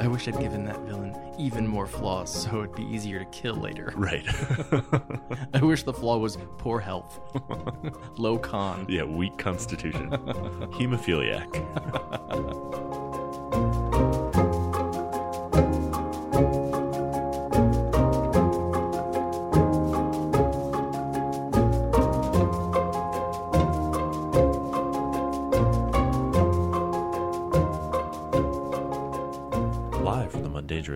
[0.00, 3.54] I wish I'd given that villain even more flaws so it'd be easier to kill
[3.54, 3.92] later.
[4.00, 4.24] Right.
[5.54, 7.20] I wish the flaw was poor health,
[8.16, 8.86] low con.
[8.88, 10.08] yeah, weak constitution.
[10.10, 11.50] Hemophiliac.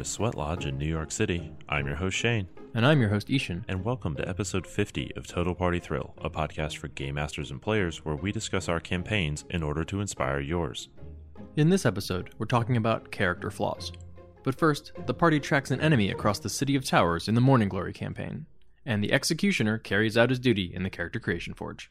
[0.05, 3.65] Sweat Lodge in New York City, I'm your host Shane, And I'm your host, I-Hsien.
[3.69, 7.61] and welcome to episode 50 of Total Party Thrill, a podcast for game masters and
[7.61, 10.89] players where we discuss our campaigns in order to inspire yours.
[11.57, 13.93] In this episode, we're talking about character flaws.
[14.43, 17.69] But first, the party tracks an enemy across the City of Towers in the Mourning
[17.71, 18.47] Glory campaign,
[18.85, 21.91] and the Executioner carries out his duty in the Character Creation Forge.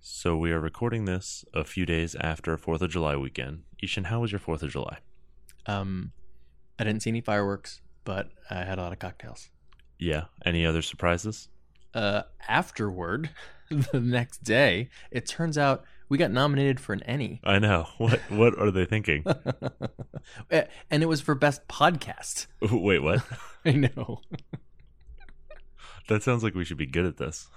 [0.00, 3.62] So we are recording this a few days after 4th of July weekend.
[3.82, 4.98] I-Hsien, how was your 4th of July?
[5.66, 6.12] Um,
[6.78, 9.48] I didn't see any fireworks, but I had a lot of cocktails.
[9.98, 11.48] Yeah, any other surprises?
[11.94, 13.30] Uh, afterward,
[13.70, 17.40] the next day, it turns out we got nominated for an ENnie.
[17.44, 17.86] I know.
[17.98, 19.24] What what are they thinking?
[20.90, 22.46] And it was for Best Podcast.
[22.62, 23.22] Wait, what?
[23.66, 24.20] I know.
[26.08, 27.48] That sounds like we should be good at this.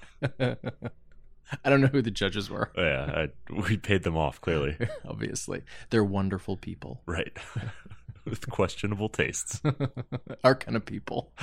[1.63, 4.77] I don't know who the judges were, Oh, yeah, I, we paid them off clearly.
[5.07, 5.63] obviously.
[5.89, 7.01] They're wonderful people.
[7.05, 7.35] Right.
[8.29, 9.61] With questionable tastes.
[10.43, 11.31] Our kind of people.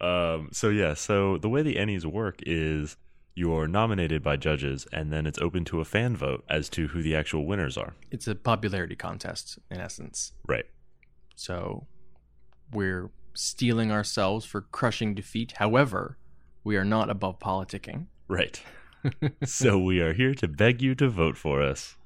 [0.00, 2.96] Um, so yeah, so the way the Ennies work is
[3.34, 7.02] you're nominated by judges and then it's open to a fan vote as to who
[7.02, 7.94] the actual winners are.
[8.10, 10.32] It's a popularity contest, in essence.
[10.46, 10.66] Right.
[11.36, 11.86] So
[12.72, 15.52] we're stealing ourselves for crushing defeat.
[15.58, 16.16] However,
[16.64, 18.06] we are not above politicking.
[18.28, 18.60] Right.
[19.44, 21.96] so we are here to beg you to vote for us.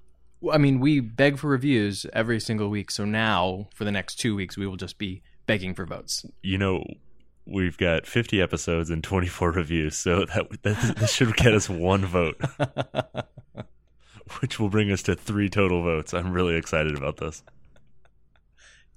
[0.50, 2.90] I mean, we beg for reviews every single week.
[2.90, 6.24] So now, for the next two weeks, we will just be begging for votes.
[6.42, 6.84] You know,
[7.46, 12.04] we've got 50 episodes and 24 reviews, so that, that this should get us one
[12.06, 12.40] vote,
[14.40, 16.14] which will bring us to three total votes.
[16.14, 17.42] I'm really excited about this.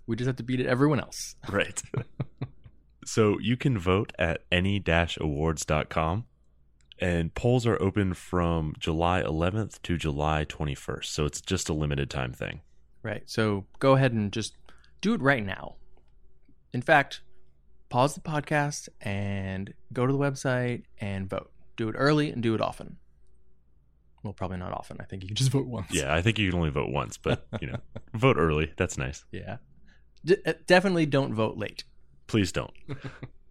[0.08, 1.36] we just have to beat it everyone else.
[1.50, 1.82] Right.
[3.06, 6.26] so you can vote at ennie-awards.com
[7.00, 11.06] and polls are open from July 11th to July 21st.
[11.06, 12.62] So it's just a limited time thing.
[13.04, 13.24] Right.
[13.26, 14.56] So go ahead and just
[15.02, 15.76] do it right now.
[16.74, 17.22] In fact,
[17.90, 21.52] pause the podcast and go to the website and vote.
[21.78, 22.98] Do it early and do it often.
[24.24, 24.98] Well, probably not often.
[25.00, 25.88] I think you can just vote once.
[25.92, 27.78] Yeah, I think you can only vote once, but you know,
[28.14, 28.74] vote early.
[28.76, 29.24] That's nice.
[29.32, 29.58] Yeah.
[30.24, 31.84] D- uh, definitely don't vote late.
[32.26, 32.74] Please don't.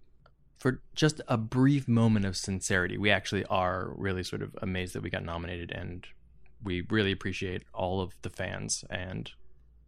[0.64, 5.02] For just a brief moment of sincerity, we actually are really sort of amazed that
[5.02, 6.06] we got nominated and
[6.62, 9.30] we really appreciate all of the fans and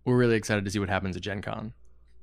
[0.05, 1.73] we're really excited to see what happens at Gen Con.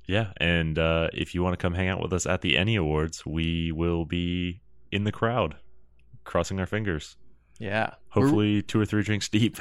[0.05, 2.75] Yeah, and uh, if you want to come hang out with us at the ENnie
[2.75, 4.61] Awards, we will be
[4.91, 5.55] in the crowd,
[6.23, 7.17] crossing our fingers.
[7.57, 7.95] Yeah.
[8.09, 9.57] Hopefully, two or three drinks deep.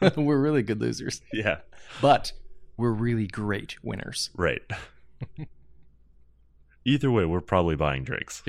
[0.00, 1.20] We're, we're really good losers.
[1.30, 1.58] yeah,
[2.00, 2.32] but
[2.78, 4.30] we're really great winners.
[4.34, 4.62] right.
[6.84, 8.42] Either way, we're probably buying drinks.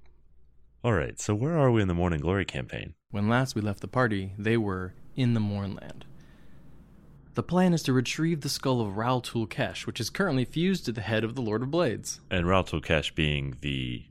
[0.84, 2.94] All right, so where are we in the Mourning Glory campaign?
[3.10, 6.04] When last we left the party, they were in the Mournland.
[7.34, 10.92] The plan is to retrieve the skull of Rak Tulkhesh, which is currently fused to
[10.92, 12.20] the head of the Lord of Blades.
[12.30, 14.04] And Rak Tulkhesh being the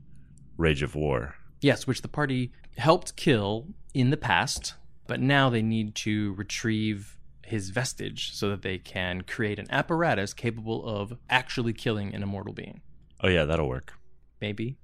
[0.56, 1.36] Rage of War.
[1.60, 4.74] Yes, which the party helped kill in the past,
[5.06, 10.34] but now they need to retrieve his vestige so that they can create an apparatus
[10.34, 12.82] capable of actually killing an immortal being.
[13.22, 13.94] Oh, yeah, that'll work.
[14.40, 14.76] Maybe.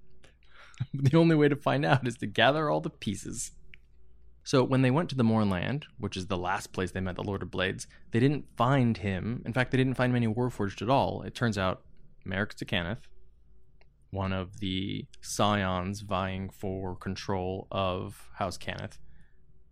[0.94, 3.52] the only way to find out is to gather all the pieces.
[4.44, 7.22] So when they went to the Mournland, which is the last place they met the
[7.22, 9.42] Lord of Blades, they didn't find him.
[9.46, 11.22] In fact, they didn't find many Warforged at all.
[11.22, 11.82] It turns out
[12.26, 13.06] Merrix d'Cannith,
[14.10, 18.98] one of the scions vying for control of House Cannith,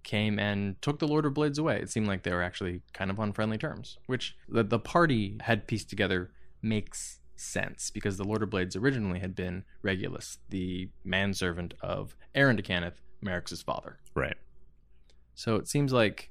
[0.02, 1.80] came and took the Lord of Blades away.
[1.80, 5.36] It seemed like they were actually kind of on friendly terms, which the, the party
[5.42, 6.30] had pieced together
[6.62, 12.56] makes sense because the Lord of Blades originally had been Regulus, the manservant of Aaren
[12.56, 13.98] d'Cannith, Merrick's father.
[14.14, 14.36] Right.
[15.34, 16.30] So it seems like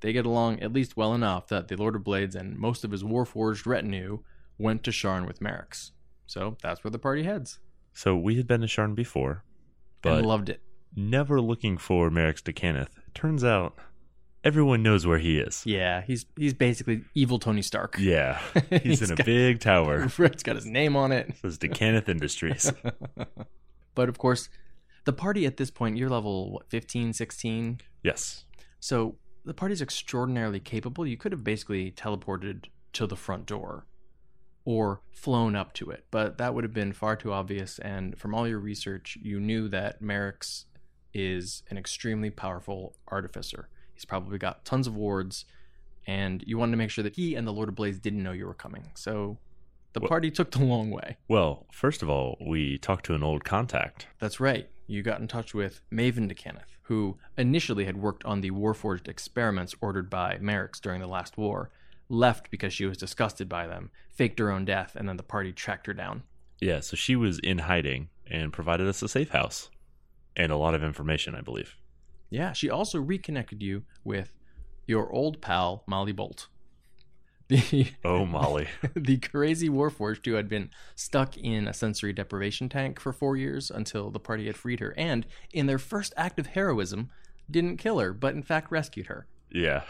[0.00, 2.90] they get along at least well enough that the Lord of Blades and most of
[2.90, 4.20] his Warforged retinue
[4.58, 5.92] went to Sharn with Merrix.
[6.26, 7.58] So that's where the party heads.
[7.92, 9.44] So we had been to Sharn before,
[10.02, 10.60] but and loved it.
[10.94, 12.98] never looking for Merrix d'Cannith.
[13.14, 13.76] Turns out
[14.44, 15.62] everyone knows where he is.
[15.66, 17.96] Yeah, he's he's basically evil Tony Stark.
[17.98, 18.40] Yeah,
[18.82, 20.08] he's, in a got- big tower.
[20.18, 21.28] It's got his name on it.
[21.30, 22.72] It says d'Cannith Industries.
[23.94, 24.48] But of course,
[25.06, 27.80] the party at this point, you're level what, 15, 16?
[28.04, 28.44] yes.
[28.78, 31.04] So the party's extraordinarily capable.
[31.04, 33.86] You could have basically teleported to the front door
[34.64, 36.04] or flown up to it.
[36.12, 37.80] But that would have been far too obvious.
[37.80, 40.66] And from all your research, you knew that Merrix
[41.12, 43.68] is an extremely powerful artificer.
[43.98, 45.44] He's probably got tons of wards,
[46.06, 48.30] and you wanted to make sure that he and the Lord of Blades didn't know
[48.30, 48.92] you were coming.
[48.94, 49.38] So
[49.92, 51.16] the Well- party took the long way.
[51.26, 54.06] Well, first of all, we talked to an old contact.
[54.20, 54.70] That's right.
[54.86, 59.74] You got in touch with Maven d'Cannith, who initially had worked on the Warforged experiments
[59.80, 61.72] ordered by Merrix during the last war,
[62.08, 65.52] left because she was disgusted by them, faked her own death, and then the party
[65.52, 66.22] tracked her down.
[66.60, 69.70] Yeah, so she was in hiding and provided us a safe house
[70.36, 71.76] and a lot of information, I believe.
[72.30, 74.32] Yeah, she also reconnected you with
[74.86, 76.48] your old pal, Molly Bolt.
[77.48, 78.68] The, Oh, Molly.
[78.94, 83.70] the crazy Warforged who had been stuck in a sensory deprivation tank for four years
[83.70, 87.08] until the party had freed her, and in their first act of heroism,
[87.50, 89.26] didn't kill her, but in fact rescued her.
[89.50, 89.84] yeah.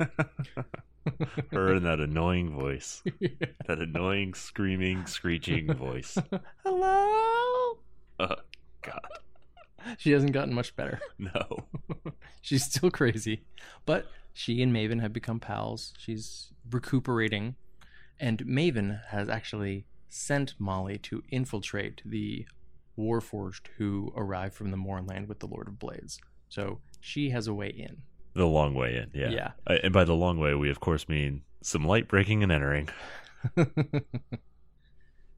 [1.52, 3.04] Her and that annoying voice.
[3.68, 6.18] That annoying, screaming, screeching voice.
[6.64, 7.78] Hello?
[8.18, 8.34] Uh,
[8.82, 9.06] God,
[9.98, 11.00] She hasn't gotten much better.
[11.18, 11.66] no.
[12.42, 13.42] She's still crazy,
[13.84, 15.94] but she and Maven have become pals.
[15.98, 17.56] She's recuperating,
[18.18, 22.46] and Maven has actually sent Molly to infiltrate the
[22.98, 26.20] Warforged who arrived from the Mournland with the Lord of Blades.
[26.48, 27.98] So she has a way in.
[28.34, 29.30] The long way in, yeah.
[29.30, 29.50] Yeah.
[29.66, 32.88] Uh, and by the long way, we of course mean some light breaking and entering.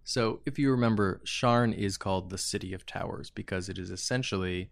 [0.08, 4.70] So if you remember, Sharn is called the City of Towers because it is essentially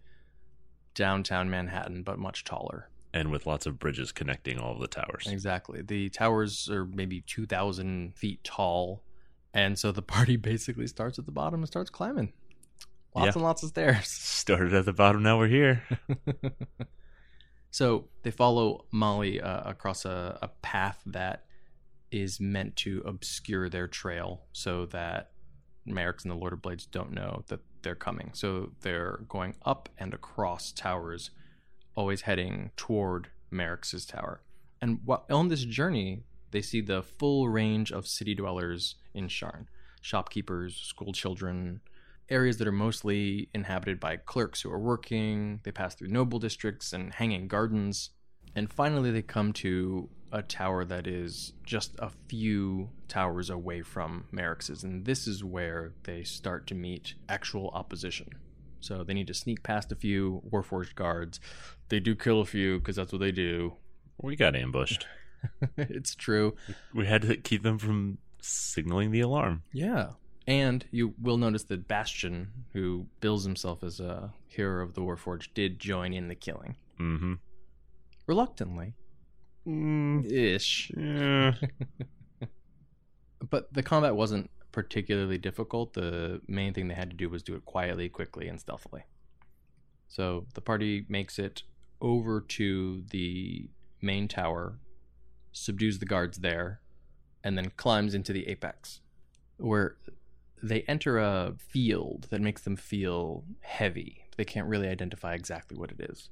[0.95, 2.89] downtown Manhattan, but much taller.
[3.13, 5.27] And with lots of bridges connecting all of the towers.
[5.27, 5.83] Exactly.
[5.83, 9.03] The towers are maybe 2,000 feet tall.
[9.53, 12.33] And so the party basically starts at the bottom and starts climbing.
[13.15, 13.33] Lots Yeah.
[13.35, 14.09] and lots of stairs.
[14.09, 15.83] Started at the bottom, now we're here.
[17.71, 21.46] so they follow Molly uh, across a, a path that
[22.11, 25.31] is meant to obscure their trail so that
[25.87, 28.31] Merrix and the Lord of Blades don't know that they're coming.
[28.33, 31.31] So they're going up and across towers,
[31.95, 34.43] always heading toward Merrick's tower.
[34.81, 39.67] And wh- on this journey, they see the full range of city dwellers in Sharn
[40.07, 41.81] shopkeepers, school children,
[42.29, 45.61] areas that are mostly inhabited by clerks who are working.
[45.65, 48.11] They pass through noble districts and hanging gardens.
[48.57, 54.25] And finally, they come to a tower that is just a few towers away from
[54.33, 54.71] Merrick's.
[54.83, 58.31] And this is where they start to meet actual opposition.
[58.81, 61.39] So they need to sneak past a few Warforged guards.
[61.91, 63.75] They do kill a few because that's what they do.
[64.21, 65.07] We got ambushed.
[65.77, 66.57] it's true.
[66.95, 69.65] We had to keep them from signaling the alarm.
[69.73, 70.11] Yeah.
[70.47, 75.49] And you will notice that Bastion, who bills himself as a hero of the Warforged,
[75.55, 76.77] did join in the killing.
[76.99, 77.35] Mm-hmm.
[78.27, 78.95] Reluctantly.
[79.67, 80.91] Mm, ish.
[80.97, 81.55] Yeah.
[83.51, 85.95] But the combat wasn't particularly difficult.
[85.95, 89.05] The main thing they had to do was do it quietly, quickly, and stealthily.
[90.09, 91.63] So the party makes it
[92.01, 93.69] over to the
[94.03, 94.79] main tower,
[95.53, 96.81] subdues the guards there,
[97.45, 99.01] and then climbs into the apex,
[99.59, 99.97] where
[100.63, 104.25] they enter a field that makes them feel heavy.
[104.37, 106.31] They can't really identify exactly what it is.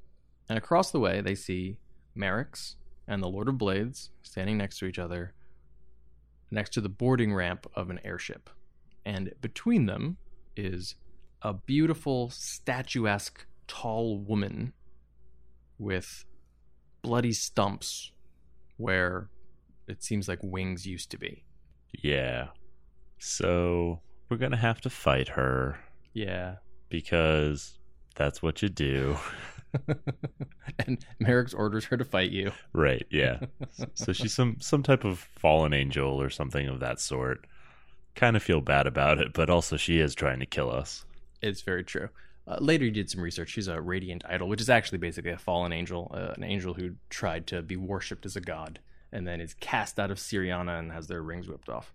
[0.48, 1.78] And across the way, they see
[2.16, 2.74] Merrix
[3.06, 5.34] and the Lord of Blades standing next to each other,
[6.50, 8.48] next to the boarding ramp of an airship.
[9.04, 10.16] And between them
[10.56, 10.94] is
[11.42, 14.72] a beautiful, statuesque, tall woman
[15.78, 16.24] with
[17.02, 18.12] bloody stumps
[18.76, 19.28] where
[19.86, 21.44] it seems like wings used to be.
[22.02, 22.48] yeah.
[23.18, 25.78] So we're gonna have to fight her
[26.12, 26.56] Yeah.
[26.88, 27.78] because
[28.16, 29.16] that's what you do.
[30.86, 32.52] and Merrix orders her to fight you.
[32.72, 33.40] right, yeah.
[33.94, 37.46] So she's some some type of fallen angel or something of that sort.
[38.14, 41.04] Kind of feel bad about it, but also she is trying to kill us.
[41.42, 42.08] It's very true.
[42.46, 43.50] Uh, later, you did some research.
[43.50, 46.94] She's a radiant idol, which is actually basically a fallen angel, uh, an angel who
[47.08, 48.80] tried to be worshipped as a god,
[49.12, 51.92] and then is cast out of Syrania and has their rings ripped off,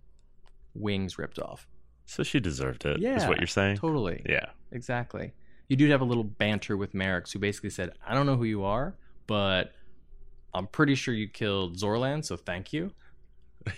[0.74, 1.68] wings ripped off.
[2.06, 2.98] So she deserved it.
[2.98, 3.78] Is Yeah, what you're saying?
[3.78, 4.24] Totally.
[4.28, 4.48] Yeah.
[4.72, 5.34] Exactly.
[5.70, 8.44] You do have a little banter with Merrix, who basically said, "I don't know who
[8.44, 8.96] you are,
[9.28, 9.72] but
[10.54, 12.92] I'm pretty sure you killed Zorlan, so thank you."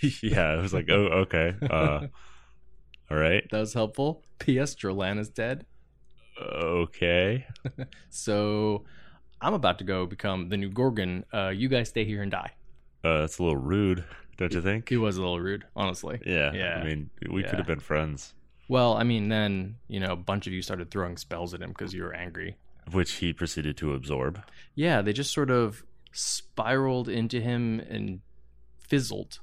[0.22, 0.48] yeah.
[0.48, 1.54] I was like, oh, okay.
[1.70, 2.06] Uh,
[3.10, 3.46] all right.
[3.50, 4.22] That was helpful.
[4.38, 4.74] P.S.
[4.74, 5.66] Zorlan is dead.
[6.40, 7.46] Okay.
[8.10, 8.84] So
[9.40, 11.24] I'm about to go become the new Gorgon.
[11.32, 12.52] Uh, you guys stay here and die.
[13.04, 14.04] Uh, that's a little rude,
[14.36, 14.88] don't you think?
[14.88, 16.20] He was a little rude, honestly.
[16.24, 16.52] Yeah.
[16.52, 16.76] Yeah.
[16.80, 17.50] I mean, we Yeah.
[17.50, 18.34] could have been friends,
[18.68, 21.70] Well, I mean, then, you know, a bunch of you started throwing spells at him
[21.70, 22.56] because you were angry.
[22.90, 24.42] which he proceeded to absorb.
[24.74, 28.20] Yeah, they just sort of spiraled into him and
[28.78, 29.40] fizzled.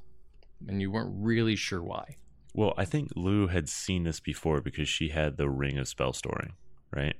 [0.68, 2.18] and you weren't really sure why.
[2.54, 6.12] Well, I think Lou had seen this before because she had the ring of spell
[6.14, 6.54] storing,
[6.92, 7.16] right?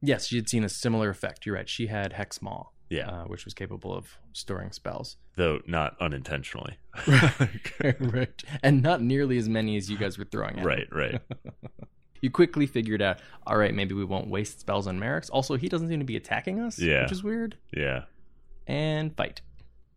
[0.00, 1.44] Yes, she had seen a similar effect.
[1.44, 1.68] You're right.
[1.68, 3.08] She had Hex Maw, Yeah.
[3.10, 5.16] uh, which was capable of storing spells.
[5.36, 6.78] Though not unintentionally.
[8.00, 8.42] right.
[8.62, 10.58] And not nearly as many as you guys were throwing at.
[10.60, 10.66] him.
[10.66, 11.20] right, right.
[12.20, 15.30] You quickly figured out, all right, maybe we won't waste spells on Merrix.
[15.32, 17.02] Also, he doesn't seem to be attacking us, Yeah.
[17.02, 17.56] which is weird.
[17.72, 18.06] Yeah.
[18.66, 19.40] And fight.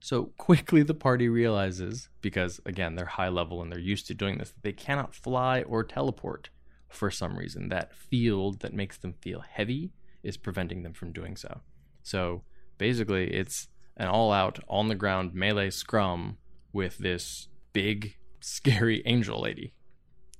[0.01, 4.37] So quickly the party realizes, because again, they're high level and they're used to doing
[4.37, 6.49] this, that they cannot fly or teleport
[6.89, 7.69] for some reason.
[7.69, 11.61] That field that makes them feel heavy is preventing them from doing so.
[12.03, 12.43] So
[12.81, 16.37] basically, it's an all out, on the ground melee scrum
[16.73, 19.73] with this big, scary angel lady.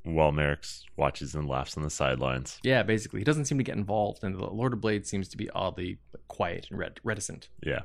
[0.04, 2.58] While Merrix watches and laughs on the sidelines.
[2.64, 3.20] Yeah, basically.
[3.20, 6.00] He doesn't seem to get involved, and the Lord of Blades seems to be oddly
[6.28, 7.50] quiet and ret- reticent.
[7.64, 7.82] Yeah.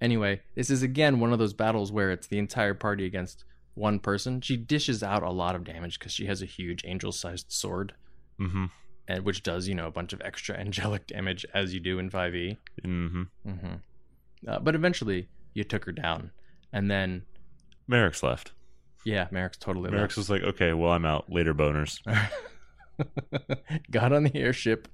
[0.00, 3.44] Anyway, this is again one of those battles where it's the entire party against
[3.74, 4.40] one person.
[4.40, 7.94] She dishes out a lot of damage because she has a huge angel sized sword,
[8.38, 8.66] Mm-hmm.
[9.08, 12.10] and which does, you know, a bunch of extra angelic damage as you do in
[12.10, 12.58] 5e.
[12.84, 13.22] Mm-hmm.
[13.50, 13.74] hmm
[14.46, 16.30] Uh, but eventually, you took her down.
[16.72, 17.22] And then,
[17.90, 18.52] Merrix left.
[19.04, 20.16] yeah, Merrix totally Merrix left.
[20.16, 21.30] was like, okay, well, I'm out.
[21.32, 21.98] Later, boners.
[23.90, 24.88] got on the airship.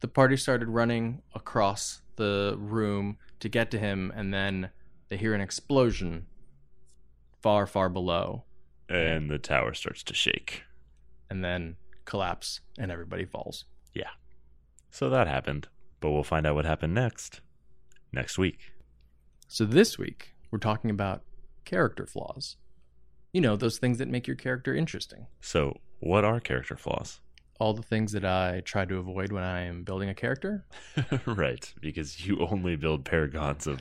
[0.00, 4.70] The party started running across the room to get to him, and then
[5.08, 6.26] they hear an explosion
[7.42, 8.44] far, far below,
[8.88, 10.62] And the tower starts to shake.
[11.30, 13.64] and then collapse, and everybody falls.
[13.94, 14.10] Yeah.
[14.90, 15.68] So that happened.
[16.00, 17.40] But we'll find out what happened next.
[18.12, 18.72] Next week.
[19.48, 21.22] So this week, we're talking about
[21.64, 22.56] character flaws.
[23.32, 25.26] You know, those things that make your character interesting.
[25.40, 27.20] So, what are character flaws?
[27.60, 30.64] All the things that I try to avoid when I am building a character.
[31.26, 33.80] right, because you only build paragons of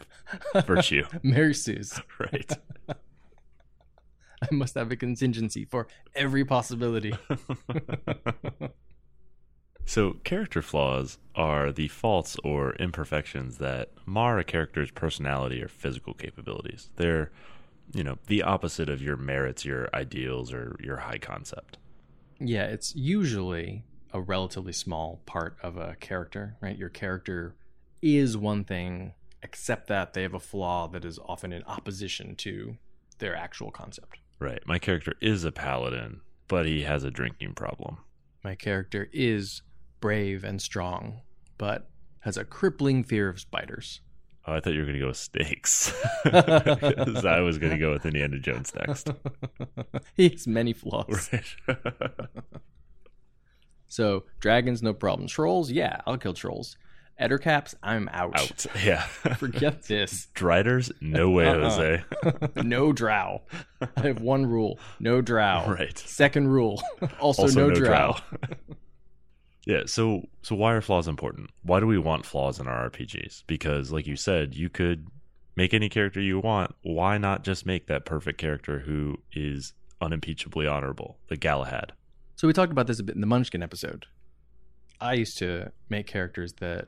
[0.66, 1.06] virtue.
[1.24, 2.02] Mary Sue's.
[2.20, 2.52] right.
[2.90, 7.14] I must have a contingency for every possibility.
[9.88, 16.14] So, character flaws are the faults or imperfections that mar a character's personality or physical
[16.14, 16.90] capabilities.
[16.98, 17.32] They're,
[17.94, 21.78] you know, the opposite of your merits, your ideals, or your high concept.
[22.38, 26.78] Yeah, it's usually a relatively small part of a character, right?
[26.78, 27.56] Your character
[28.02, 32.76] is one thing, except that they have a flaw that is often in opposition to
[33.20, 34.18] their actual concept.
[34.38, 34.62] Right.
[34.66, 38.00] My character is a paladin, but he has a drinking problem.
[38.44, 39.62] My character is
[40.00, 41.22] brave and strong,
[41.58, 41.90] but
[42.22, 44.02] has a crippling fear of spiders.
[44.46, 45.94] Oh, I thought you were going to go with snakes.
[46.26, 49.10] I was going to go with Indiana Jones next.
[50.16, 51.30] he has many flaws.
[51.68, 51.78] Right.
[53.88, 55.28] So, dragons, no problem.
[55.28, 56.78] Trolls, yeah, I'll kill trolls.
[57.20, 58.40] Ettercaps, I'm out.
[58.40, 58.66] Out.
[58.84, 59.02] Yeah.
[59.02, 60.28] Forget this.
[60.34, 60.92] Driders?
[61.02, 61.70] No way, Uh-uh.
[61.70, 62.04] Jose.
[62.64, 63.42] no drow.
[63.82, 65.66] I have one rule no drow.
[65.68, 65.98] Right.
[65.98, 66.82] Second rule
[67.20, 68.18] also, Also, no, drow.
[69.68, 69.82] Yeah.
[69.86, 71.50] So, so why are flaws important?
[71.64, 73.44] Why do we want flaws in our RPGs?
[73.48, 75.08] Because, like you said, you could
[75.58, 76.74] make any character you want.
[76.84, 81.92] Why not just make that perfect character who is unimpeachably honorable, the Galahad?
[82.38, 84.06] So, we talked about this a bit in the Munchkin episode.
[85.02, 86.88] I used to make characters that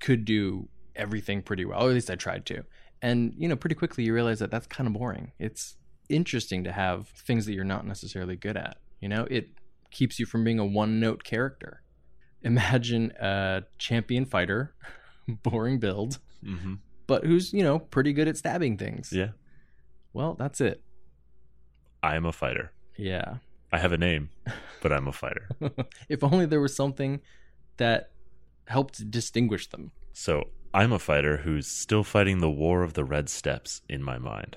[0.00, 2.64] could do everything pretty well, or at least I tried to.
[3.02, 5.32] And, you know, pretty quickly you realize that that's kind of boring.
[5.38, 5.76] It's
[6.08, 8.78] interesting to have things that you're not necessarily good at.
[9.00, 9.50] You know, it
[9.90, 11.82] keeps you from being a one note character.
[12.42, 14.74] Imagine a champion fighter,
[15.28, 16.74] boring build, Mm-hmm.
[17.08, 19.12] but who's, you know, pretty good at stabbing things.
[19.12, 19.30] Yeah.
[20.12, 20.82] Well, that's it.
[22.02, 22.72] I am a fighter.
[22.96, 23.36] Yeah.
[23.72, 24.30] I have a name,
[24.80, 25.48] but I'm a fighter.
[26.08, 27.20] if only there was something
[27.78, 28.10] that
[28.68, 29.90] helped distinguish them.
[30.12, 34.18] So I'm a fighter who's still fighting the War of the Red Steps in my
[34.18, 34.56] mind.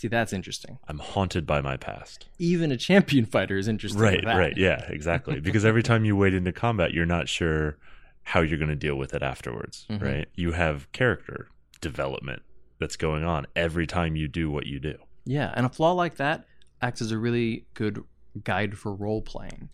[0.00, 0.78] See, that's interesting.
[0.88, 2.26] I'm haunted by my past.
[2.38, 4.00] Even a champion fighter is interesting.
[4.00, 4.34] Right, that.
[4.34, 4.56] right.
[4.56, 5.40] Yeah, exactly.
[5.42, 7.76] because every time you wade into combat, you're not sure
[8.22, 10.00] how you're going to deal with it afterwards, Mhm.
[10.00, 10.28] right?
[10.34, 11.50] You have character
[11.82, 12.40] development
[12.78, 14.96] that's going on every time you do what you do.
[15.26, 16.46] Yeah, and a flaw like that
[16.80, 18.02] acts as a really good
[18.42, 19.68] guide for role playing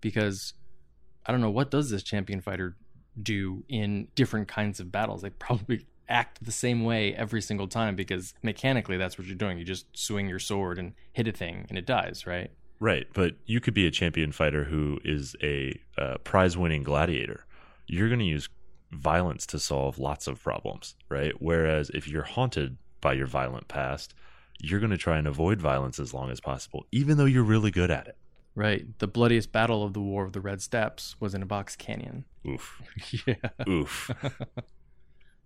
[0.00, 0.54] because
[1.26, 2.78] I don't know what does this champion fighter
[3.22, 5.20] do in different kinds of battles.
[5.20, 9.58] They probably act the same way every single time because mechanically that's what you're doing.
[9.58, 12.50] You just swing your sword and hit a thing and it dies, right?
[12.78, 17.46] Right, but you could be a champion fighter who is a uh, prize-winning gladiator.
[17.86, 18.48] You're going to use
[18.92, 21.32] violence to solve lots of problems, right?
[21.38, 24.14] Whereas if you're haunted by your violent past,
[24.60, 27.70] you're going to try and avoid violence as long as possible, even though you're really
[27.70, 28.16] good at it.
[28.54, 28.86] Right.
[28.98, 32.24] The bloodiest battle of the War of the Red Steps was in a box canyon.
[32.46, 32.82] Oof,
[33.26, 33.34] yeah.
[33.68, 34.10] oof.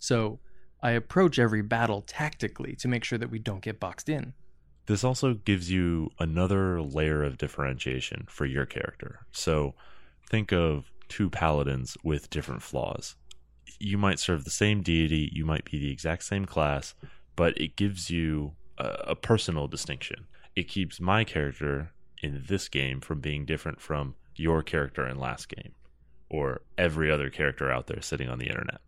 [0.00, 0.40] So
[0.82, 4.32] I approach every battle tactically to make sure that we don't get boxed in.
[4.86, 9.20] This also gives you another layer of differentiation for your character.
[9.30, 9.74] So
[10.28, 13.16] think of two paladins with different flaws.
[13.78, 16.94] You might serve the same deity, you might be the exact same class,
[17.36, 20.26] but it gives you a, a personal distinction.
[20.56, 25.48] It keeps my character in this game from being different from your character in last
[25.48, 25.72] game
[26.28, 28.80] or every other character out there sitting on the internet.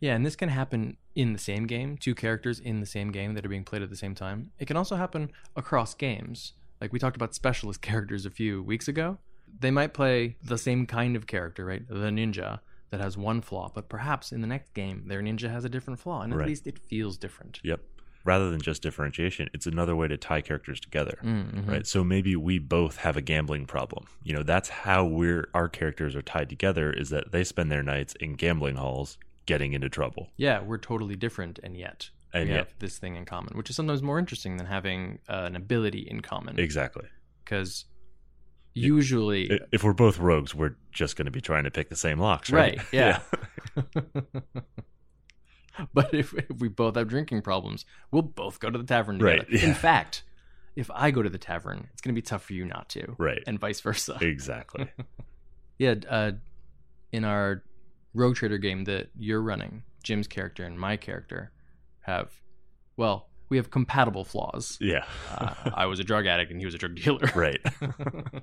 [0.00, 3.34] Yeah, and this can happen in the same game, two characters in the same game
[3.34, 4.50] that are being played at the same time.
[4.58, 6.52] It can also happen across games.
[6.80, 9.18] Like we talked about specialist characters a few weeks ago.
[9.60, 11.86] They might play the same kind of character, right?
[11.88, 15.64] The ninja that has one flaw, but perhaps in the next game their ninja has
[15.64, 16.48] a different flaw, and at Right.
[16.48, 17.60] least it feels different.
[17.64, 17.80] Yep.
[18.24, 21.18] Rather than just differentiation, it's another way to tie characters together.
[21.24, 21.70] Mm-hmm.
[21.70, 21.86] Right.
[21.86, 24.06] So maybe we both have a gambling problem.
[24.22, 27.82] You know, that's how we're our characters are tied together is that they spend their
[27.82, 29.16] nights in gambling halls
[29.48, 30.28] getting into trouble.
[30.36, 33.70] Yeah, we're totally different, and yet And we yet- have this thing in common, which
[33.70, 36.60] is sometimes more interesting than having uh, an ability in common.
[36.60, 37.06] Exactly.
[37.44, 37.86] Because
[38.74, 42.20] usually, If we're both rogues, we're just going to be trying to pick the same
[42.20, 42.76] locks, right?
[42.76, 43.20] Right, yeah.
[45.94, 49.38] but if, if we both have drinking problems, we'll both go to the tavern together.
[49.38, 49.68] Right, yeah.
[49.68, 50.24] In fact,
[50.76, 53.14] if I go to the tavern, it's going to be tough for you not to,
[53.16, 53.42] right.
[53.46, 54.18] and vice versa.
[54.20, 54.88] Exactly.
[55.78, 56.32] yeah, uh,
[57.12, 57.62] in our
[58.14, 61.52] Rogue Trader game that you're running, Jim's character and my character
[62.00, 62.30] have,
[62.96, 64.76] well, we have compatible flaws.
[64.80, 65.04] yeah.
[65.36, 67.30] Uh, I was a drug addict and he was a drug dealer.
[67.34, 67.60] right.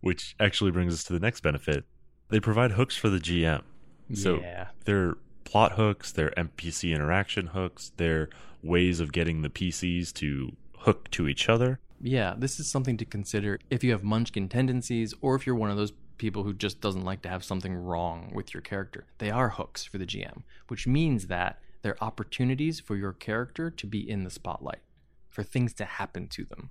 [0.00, 1.84] Which actually brings us to the next benefit.
[2.28, 3.62] They provide hooks for the GM.
[4.14, 4.68] So- yeah.
[4.84, 5.14] They're
[5.44, 8.28] plot hooks, they're NPC interaction hooks, they're
[8.62, 11.80] ways of getting the PCs to hook to each other.
[12.00, 15.70] Yeah, this is something to consider if you have munchkin tendencies or if you're one
[15.70, 19.06] of those people who just doesn't like to have something wrong with your character.
[19.18, 23.86] They are hooks for the GM, which means that they're opportunities for your character to
[23.86, 24.82] be in the spotlight,
[25.28, 26.70] for things to happen to them.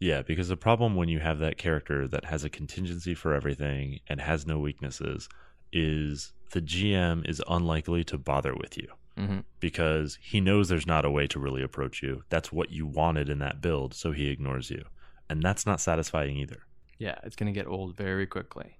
[0.00, 4.00] Yeah, because the problem when you have that character that has a contingency for everything
[4.08, 5.28] and has no weaknesses
[5.72, 11.04] is the GM is unlikely to bother with you hmm because he knows there's not
[11.04, 12.22] a way to really approach you.
[12.30, 14.84] That's what you wanted in that build, so he ignores you.
[15.28, 16.62] And that's not satisfying either.
[17.00, 18.76] Yeah, it's going to get old very quickly.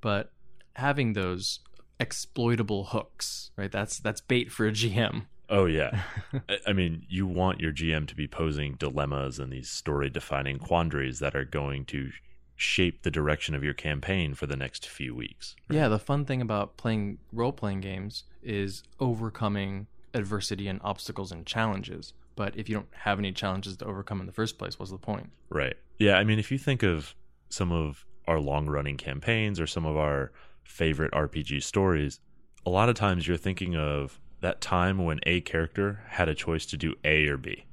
[0.00, 0.32] But
[0.76, 1.60] having those
[2.00, 3.70] exploitable hooks, right?
[3.72, 5.26] That's that's bait for a GM.
[5.50, 6.02] Oh yeah.
[6.48, 10.58] I- I mean, you want your GM to be posing dilemmas and these story defining
[10.58, 12.10] quandaries that are going to
[12.56, 15.56] shape the direction of your campaign for the next few weeks.
[15.68, 21.44] Yeah, the fun thing about playing role playing games is overcoming adversity and obstacles and
[21.44, 22.12] challenges.
[22.36, 24.98] But if you don't have any challenges to overcome in the first place, what's the
[24.98, 25.30] point?
[25.50, 25.76] Right.
[25.98, 26.16] Yeah.
[26.16, 27.14] I mean, if you think of
[27.54, 30.32] some of our long running campaigns or some of our
[30.64, 32.20] favorite RPG stories,
[32.66, 36.66] a lot of times you're thinking of that time when a character had a choice
[36.66, 37.64] to do A or B.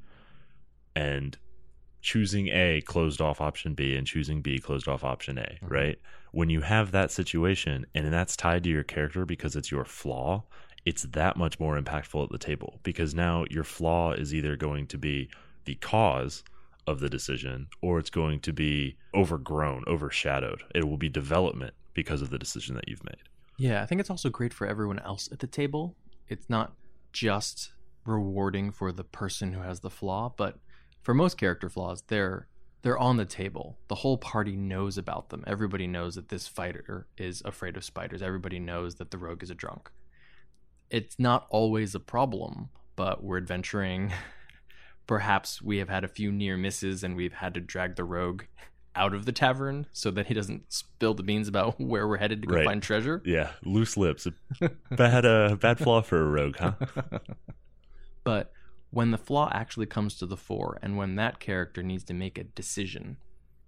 [0.96, 1.38] And
[2.02, 5.70] choosing A closed off option B and choosing B closed off option A, Mhm.
[5.70, 6.00] right?
[6.32, 10.44] When you have that situation and that's tied to your character because it's your flaw,
[10.86, 14.88] it's that much more impactful at the table because now your flaw is either going
[14.88, 15.30] to be
[15.66, 16.44] the cause
[16.88, 20.64] of the decision or it's going to be overgrown, overshadowed.
[20.74, 23.24] It will be development because of the decision that you've made.
[23.58, 25.96] Yeah, I think it's also great for everyone else at the table.
[26.28, 26.74] It's not
[27.14, 27.74] just
[28.06, 30.58] rewarding for the person who has the flaw, but
[31.02, 32.48] for most character flaws, they're
[32.84, 33.78] they're on the table.
[33.90, 35.44] The whole party knows about them.
[35.46, 38.24] Everybody knows that this fighter is afraid of spiders.
[38.24, 39.92] Everybody knows that the rogue is a drunk.
[40.90, 44.12] It's not always a problem, but we're adventuring.
[45.12, 48.44] Perhaps we have had a few near misses and we've had to drag the rogue
[48.96, 52.42] out of the tavern so that he doesn't spill the beans about where we're headed
[52.42, 52.64] to go Right.
[52.64, 53.22] find treasure.
[53.26, 54.26] Yeah, loose lips.
[54.92, 56.76] bad uh, bad flaw for a rogue, huh?
[58.24, 58.54] but
[58.92, 62.38] when the flaw actually comes to the fore and when that character needs to make
[62.38, 63.18] a decision,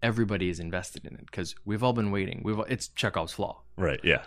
[0.02, 2.40] everybody is invested in it because we've all been waiting.
[2.46, 3.64] We've it's Chekhov's flaw.
[3.76, 4.24] Right, yeah.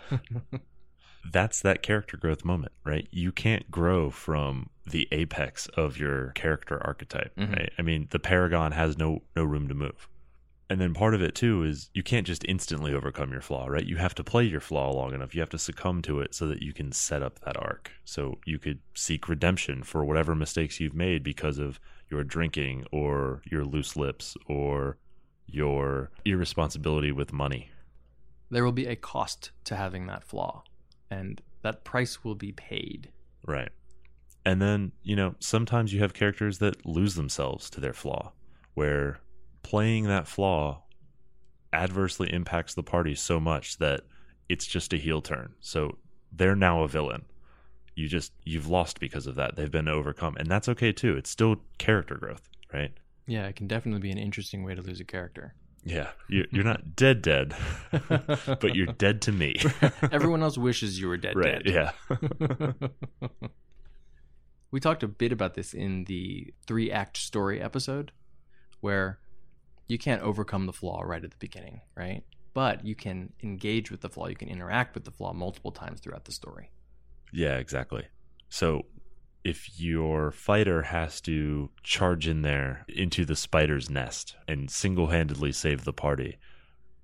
[1.31, 3.07] That's that character growth moment, right?
[3.11, 7.55] You can't grow from the apex of your character archetype, Mhm.
[7.55, 7.71] right?
[7.77, 10.07] I mean, the paragon has no no room to move.
[10.69, 13.85] And then part of it too is you can't just instantly overcome your flaw, right?
[13.85, 15.33] You have to play your flaw long enough.
[15.33, 17.91] You have to succumb to it so that you can set up that arc.
[18.03, 23.41] So you could seek redemption for whatever mistakes you've made because of your drinking or
[23.45, 24.97] your loose lips or
[25.45, 27.71] your irresponsibility with money.
[28.49, 30.63] There will be a cost to having that flaw,
[31.09, 33.11] and that price will be paid.
[33.45, 33.69] Right.
[34.45, 38.31] And then, you know, sometimes you have characters that lose themselves to their flaw,
[38.75, 39.19] where
[39.61, 40.83] playing that flaw
[41.73, 44.01] adversely impacts the party so much that
[44.47, 45.53] it's just a heel turn.
[45.59, 45.97] So
[46.31, 47.25] they're now a villain.
[47.95, 49.55] You just you've lost because of that.
[49.55, 50.37] They've been overcome.
[50.37, 51.17] And that's okay too.
[51.17, 52.91] It's still character growth, right?
[53.25, 55.55] Yeah, it can definitely be an interesting way to lose a character.
[55.87, 57.55] Yeah, you're, you're not dead, dead,
[58.09, 59.55] but you're dead to me.
[60.11, 61.37] Everyone else wishes you were dead.
[61.37, 61.63] right?
[61.63, 61.93] dead.
[62.11, 62.87] Yeah.
[64.71, 68.11] we talked a bit about this in the three act story episode,
[68.81, 69.19] where
[69.87, 72.21] you can't overcome the flaw right at the beginning, right?
[72.53, 76.01] But you can engage with the flaw, you can interact with the flaw multiple times
[76.01, 76.69] throughout the story.
[77.31, 78.07] Yeah, exactly.
[78.49, 78.87] So
[79.47, 85.51] if your fighter has to charge in there into the spider's nest and single handedly
[85.51, 86.37] save the party,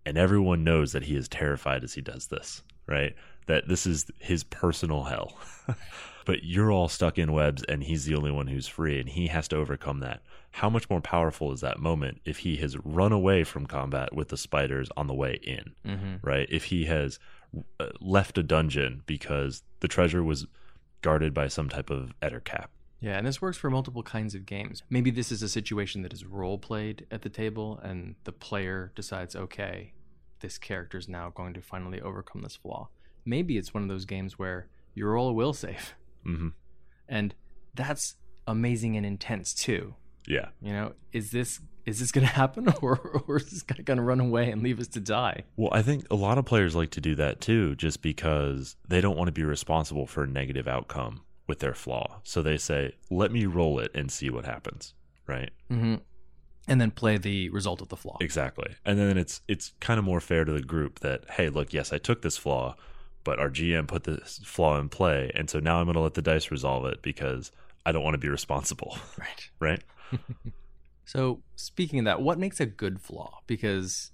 [0.06, 3.16] and everyone knows that he is terrified as he does this, right?
[3.48, 5.38] That this is his personal hell.
[6.26, 9.28] but you're all stuck in webs and he's the only one who's free and he
[9.28, 10.22] has to overcome that.
[10.52, 14.30] How much more powerful is that moment if he has run away from combat with
[14.30, 16.16] the spiders on the way in, Mm-hmm.
[16.22, 16.48] right?
[16.50, 17.20] If he has
[17.80, 20.46] uh, left a dungeon because the treasure was
[21.04, 22.68] guarded by some type of ettercap.
[23.00, 24.82] Yeah, and this works for multiple kinds of games.
[24.90, 28.92] Maybe this is a situation that is role played at the table, and the player
[28.96, 29.94] decides, okay,
[30.40, 32.88] this character is now going to finally overcome this flaw.
[33.26, 36.50] Maybe it's one of those games where you roll a will save, hmm
[37.10, 37.36] and
[37.76, 38.16] that's
[38.48, 39.96] amazing and intense too.
[40.26, 40.50] Yeah.
[40.62, 43.98] You know, is this is this going to happen, or or is this guy going
[43.98, 45.44] to run away and leave us to die?
[45.56, 49.02] Well, I think a lot of players like to do that too, just because they
[49.02, 52.22] don't want to be responsible for a negative outcome with their flaw.
[52.24, 54.94] So they say, let me roll it and see what happens.
[55.28, 55.52] Right.
[55.72, 55.96] Mm-hmm.
[56.68, 58.18] And then play the result of the flaw.
[58.22, 58.76] Exactly.
[58.86, 61.92] And then it's it's kind of more fair to the group that, hey, look, yes,
[61.92, 62.76] I took this flaw,
[63.24, 66.14] but our GM put this flaw in play, and so now I'm going to let
[66.14, 67.52] the dice resolve it because
[67.86, 68.98] I don't want to be responsible.
[69.18, 69.50] Right.
[69.60, 69.84] right.
[71.06, 73.40] So, speaking of that, what makes a good flaw?
[73.48, 74.12] Because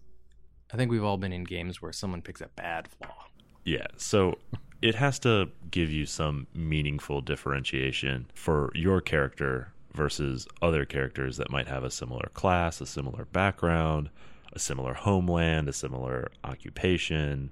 [0.73, 3.25] I think we've all been in games where someone picks a bad flaw.
[3.63, 3.87] Yeah.
[3.97, 4.37] So
[4.81, 11.49] it has to give you some meaningful differentiation for your character versus other characters that
[11.49, 14.09] might have a similar class, a similar background,
[14.53, 17.51] a similar homeland, a similar occupation,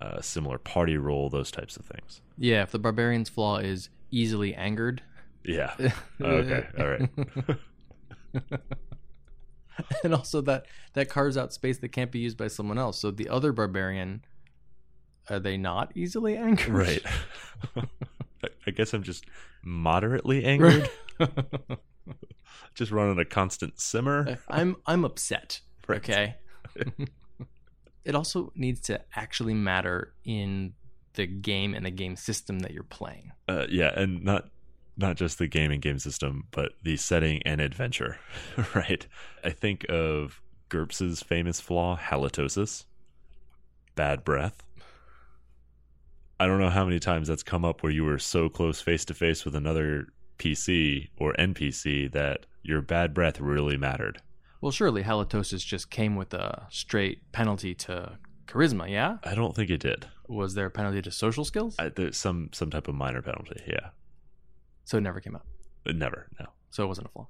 [0.00, 2.20] a similar party role, those types of things.
[2.36, 5.02] Yeah, if the barbarian's flaw is easily angered,
[5.44, 5.74] Yeah.
[6.20, 6.66] Okay.
[6.78, 7.08] All right.
[10.04, 12.98] and also that that carves out space that can't be used by someone else.
[12.98, 14.24] So the other barbarian,
[15.28, 16.68] are they not easily angered?
[16.74, 17.02] Right.
[18.66, 19.24] I- guess I'm just
[19.64, 20.88] moderately angered,
[22.74, 24.38] just running a constant simmer.
[24.48, 25.60] I'm I'm upset.
[25.86, 25.98] Right.
[25.98, 26.36] Okay.
[28.04, 30.74] it also needs to actually matter in
[31.14, 33.32] the game and the game system that you're playing.
[33.48, 34.48] Uh, yeah, and not
[35.00, 38.18] not just the game and game system, but the setting and adventure.
[38.74, 39.06] right.
[39.42, 42.84] I think of GURPS's famous flaw, halitosis,
[43.96, 44.62] bad breath.
[46.38, 49.04] I don't know how many times that's come up where you were so close face
[49.06, 50.06] to face with another
[50.38, 54.22] PC or NPC that your bad breath really mattered.
[54.60, 59.18] Well, surely halitosis just came with a straight penalty to charisma, yeah?
[59.24, 60.06] I don't think it did.
[60.28, 61.76] Was there a penalty to social skills?
[61.78, 63.62] I, there's some some type of minor penalty.
[63.66, 63.90] Yeah,
[64.90, 65.46] so it never came up.
[65.84, 66.26] but never.
[66.40, 66.46] No.
[66.70, 67.28] So it wasn't a flaw.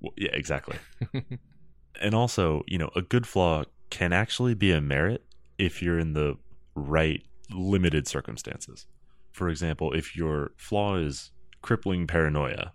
[0.00, 0.78] Well, yeah, exactly.
[2.00, 5.22] and also, you know, a good flaw can actually be a merit
[5.58, 6.38] if you're in the
[6.74, 8.86] right limited circumstances.
[9.30, 12.72] For example, if your flaw is crippling paranoia,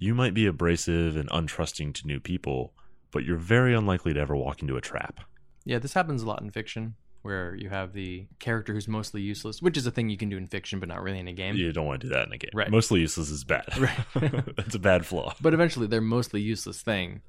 [0.00, 2.72] you might be abrasive and untrusting to new people,
[3.12, 5.20] but you're very unlikely to ever walk into a trap.
[5.64, 9.62] Yeah, this happens a lot in fiction where you have the character who's mostly useless,
[9.62, 11.56] which is a thing you can do in fiction but not really in a game.
[11.56, 12.50] You don't want to do that in a game.
[12.52, 12.70] Right.
[12.70, 13.64] Mostly useless is bad.
[13.78, 13.98] Right.
[14.56, 15.34] That's a bad flaw.
[15.40, 17.22] But eventually their mostly useless thing,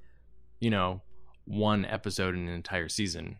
[0.59, 1.01] you know,
[1.45, 3.37] one episode in an entire season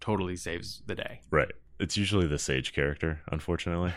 [0.00, 1.20] totally saves the day.
[1.30, 1.52] Right.
[1.78, 3.92] It's usually the sage character, unfortunately.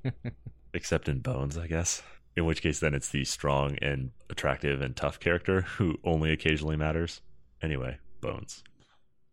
[0.74, 2.02] except in Bones, I guess.
[2.36, 6.76] In which case, then it's the strong and attractive and tough character who only occasionally
[6.76, 7.20] matters.
[7.60, 8.62] Anyway, Bones.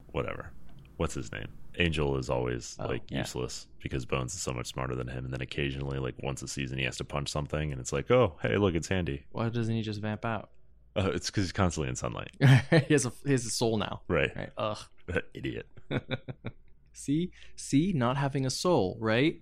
[0.07, 0.51] Whatever.
[0.99, 1.47] What's his name?
[1.77, 3.19] Angel is always Oh, like yeah.
[3.19, 5.23] useless because Bones is so much smarter than him.
[5.23, 8.11] And then occasionally, like once a season, he has to punch something, and it's like,
[8.11, 9.23] oh, hey, look, it's handy.
[9.31, 10.49] Why doesn't he just vamp out?
[10.97, 12.31] Uh, it's because he's constantly in sunlight.
[12.87, 14.01] he has a he has a soul now.
[14.09, 14.35] Right.
[14.35, 14.49] Right.
[14.57, 14.77] Ugh.
[15.33, 15.67] Idiot.
[16.91, 17.31] See?
[17.55, 19.41] See, not having a soul, right?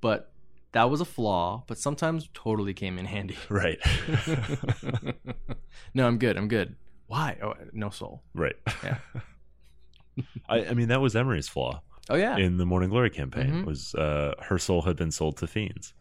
[0.00, 0.30] But
[0.72, 3.36] that was a flaw, but sometimes totally came in handy.
[3.48, 3.78] Right.
[5.94, 6.36] no, I'm good.
[6.36, 6.76] I'm good.
[7.06, 7.38] Why?
[7.42, 8.22] Oh, no soul.
[8.34, 8.56] right.
[8.82, 8.98] Yeah.
[10.48, 11.82] I, I mean, that was Emery's flaw.
[12.10, 12.36] Oh yeah.
[12.36, 13.64] in the Mourning Glory campaign Mhm.
[13.64, 15.94] was uh, her soul had been sold to fiends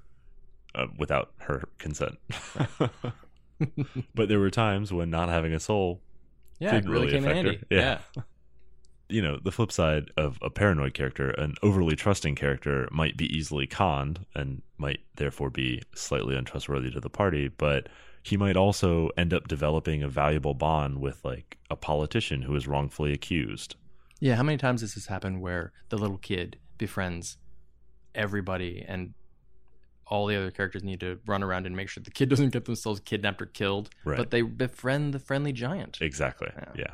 [0.76, 2.17] uh, without her consent.
[4.15, 6.02] but there were times when not having a soul,
[6.60, 7.52] yeah, did really really came in affect her.
[7.52, 7.65] handy.
[7.69, 7.99] Yeah.
[8.17, 8.23] yeah.
[9.10, 13.26] you know, the flip side of a paranoid character, an overly trusting character might be
[13.36, 17.88] easily conned and might therefore be slightly untrustworthy to the party, but
[18.23, 22.67] he might also end up developing a valuable bond with like a politician who is
[22.67, 23.76] wrongfully accused.
[24.24, 27.36] Yeah, how many times has this happened where the little kid befriends
[28.16, 29.14] everybody and
[30.08, 32.64] all the other characters need to run around and make sure the kid doesn't get
[32.64, 34.16] themselves kidnapped or killed, Right.
[34.18, 35.98] but they befriend the friendly giant.
[36.00, 36.48] Exactly.
[36.56, 36.72] Yeah.
[36.78, 36.94] Yeah.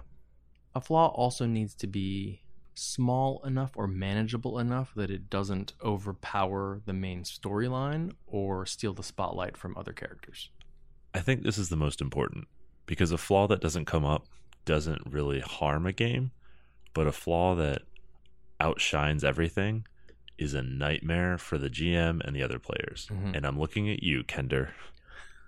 [0.74, 2.42] A flaw also needs to be
[2.74, 9.04] small enough or manageable enough that it doesn't overpower the main storyline or steal the
[9.04, 10.50] spotlight from other characters.
[11.14, 12.48] I think this is the most important
[12.88, 14.26] because a flaw that doesn't come up
[14.66, 16.32] doesn't really harm a game,
[17.00, 17.84] but a flaw that
[18.60, 19.86] outshines everything
[20.38, 23.08] is a nightmare for the GM and the other players.
[23.10, 23.38] Mhm.
[23.38, 24.72] And I'm looking at you, Kender.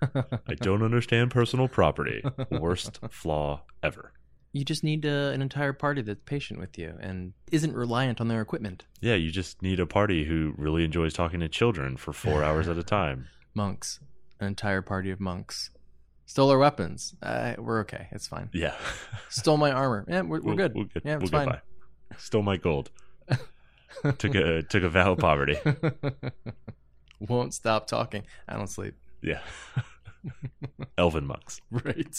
[0.00, 2.24] I don't understand personal property.
[2.50, 4.12] Worst flaw ever.
[4.52, 8.28] You just need uh, an entire party that's patient with you and isn't reliant on
[8.28, 8.86] their equipment.
[9.02, 12.66] Yeah, you just need a party who really enjoys talking to children for four hours
[12.66, 13.28] at a time.
[13.54, 14.00] Monks,
[14.40, 15.68] an entire party of monks.
[16.32, 17.14] Stole our weapons.
[17.22, 18.06] Uh, we're okay.
[18.10, 18.48] It's fine.
[18.54, 18.74] Yeah.
[19.28, 20.06] Stole my armor.
[20.08, 20.74] Yeah, we're, we're We'll- good.
[20.74, 21.60] We'll get, Yeah, we'll it's fine.
[22.16, 22.90] Stole my gold.
[24.16, 25.58] took a took a vow of poverty.
[27.20, 28.22] Won't stop talking.
[28.48, 28.94] I don't sleep.
[29.20, 29.40] Yeah.
[30.96, 31.60] Elven monks.
[31.70, 32.16] Right.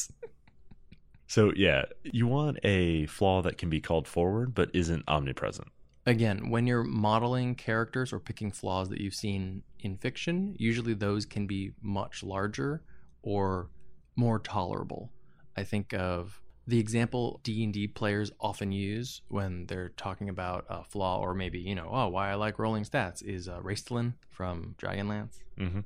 [1.25, 5.69] So yeah, you want a flaw that can be called forward but isn't omnipresent.
[6.05, 11.25] Again, when you're modeling characters or picking flaws that you've seen in fiction, usually those
[11.25, 12.83] can be much larger
[13.23, 13.69] or
[14.15, 15.11] more tolerable.
[15.57, 21.19] I think of the example D&D players often use when they're talking about a flaw
[21.19, 25.39] or maybe, you know, oh, why I like rolling stats is uh, Raistlin from Dragonlance,
[25.59, 25.81] Mm-hmm.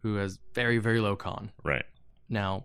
[0.00, 1.52] who has very, very low con.
[1.62, 1.84] Right.
[2.28, 2.64] Now,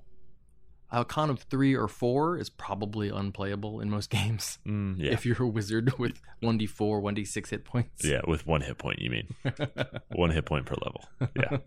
[0.89, 4.59] a con of three or four is probably unplayable in most games.
[4.65, 5.11] Mm, yeah.
[5.11, 8.05] If you're a wizard with 1d4, 1d6 hit points.
[8.05, 9.27] yeah, with one hit point, you mean
[10.15, 11.03] one hit point per level.
[11.35, 11.57] Yeah.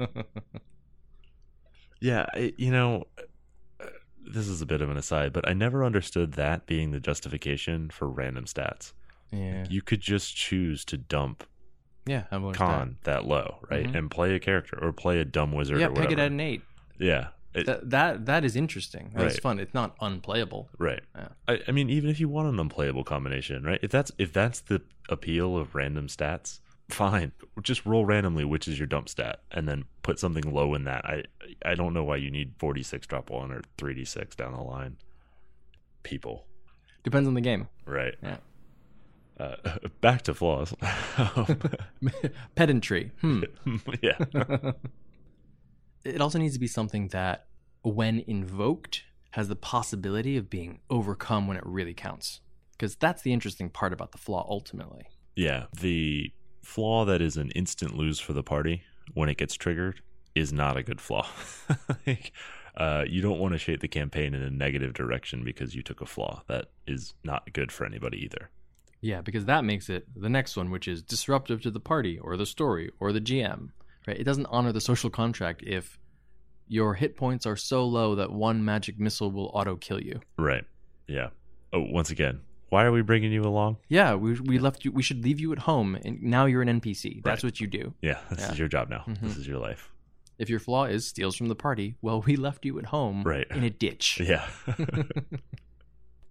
[2.01, 3.05] Yeah, I, you know,
[4.33, 7.91] this is a bit of an aside, but I never understood that being the justification
[7.91, 8.93] for random stats.
[9.33, 9.65] yeah.
[9.71, 11.45] You could just choose to dump
[12.07, 12.25] Yeah.
[12.55, 13.95] Con that low, right, Mhm.
[13.95, 15.79] and play a character or play a dumb wizard.
[15.79, 16.13] Yeah, or whatever.
[16.15, 16.63] it at an eight.
[16.99, 19.11] Yeah, it- That, that that is interesting.
[19.15, 19.43] That's Right.
[19.43, 19.59] fun.
[19.61, 20.69] It's not unplayable.
[20.79, 21.03] Right.
[21.15, 21.29] Yeah.
[21.47, 23.79] I, I mean, even if you want an unplayable combination, right?
[23.83, 26.61] If that's if that's the appeal of random stats,
[26.95, 27.33] fine.
[27.63, 31.05] Just roll randomly which is your dump stat, and then put something low in that.
[31.05, 31.25] I
[31.65, 34.53] I don't know why you need forty six drop one or three d six down
[34.53, 34.97] the line.
[36.03, 36.47] People,
[37.03, 37.69] Depends on the game.
[37.85, 38.15] right?
[38.23, 38.37] Yeah.
[39.39, 39.57] Uh,
[40.01, 40.75] back to flaws.
[42.55, 43.11] Pedantry.
[43.21, 43.43] Hmm.
[44.03, 44.19] yeah.
[46.05, 47.47] it also needs to be something that,
[47.83, 52.41] when invoked, has the possibility of being overcome when it really counts.
[52.73, 55.05] Because that's the interesting part about the flaw ultimately.
[55.37, 58.83] Yeah, the flaw that is an instant lose for the party
[59.15, 60.03] when it gets triggered
[60.35, 61.27] is not a good flaw.
[62.07, 62.33] like,
[62.77, 66.01] uh, you don't want to shape the campaign in a negative direction because you took
[66.01, 66.43] a flaw.
[66.47, 68.51] That is not good for anybody either.
[69.01, 72.37] Yeah, because that makes it the next one, which is disruptive to the party or
[72.37, 73.71] the story or the GM.
[74.07, 74.19] Right?
[74.19, 75.99] It doesn't honor the social contract if
[76.69, 80.21] your hit points are so low that one magic missile will auto kill you.
[80.39, 80.65] Right.
[81.09, 81.31] Yeah.
[81.73, 82.41] Oh, once again,
[82.71, 83.77] why are we bringing you along?
[83.89, 84.91] Yeah, we, we left you.
[84.93, 87.23] We should leave you at home, and now you're an NPC.
[87.23, 87.49] That's Right.
[87.49, 87.95] what you do.
[88.01, 88.53] Yeah, this Yeah.
[88.53, 89.05] is your job now.
[89.07, 89.21] Mhm.
[89.21, 89.91] This is your life.
[90.39, 93.47] If your flaw is steals from the party, well, we left you at home Right.
[93.51, 94.19] in a ditch.
[94.25, 94.49] Yeah.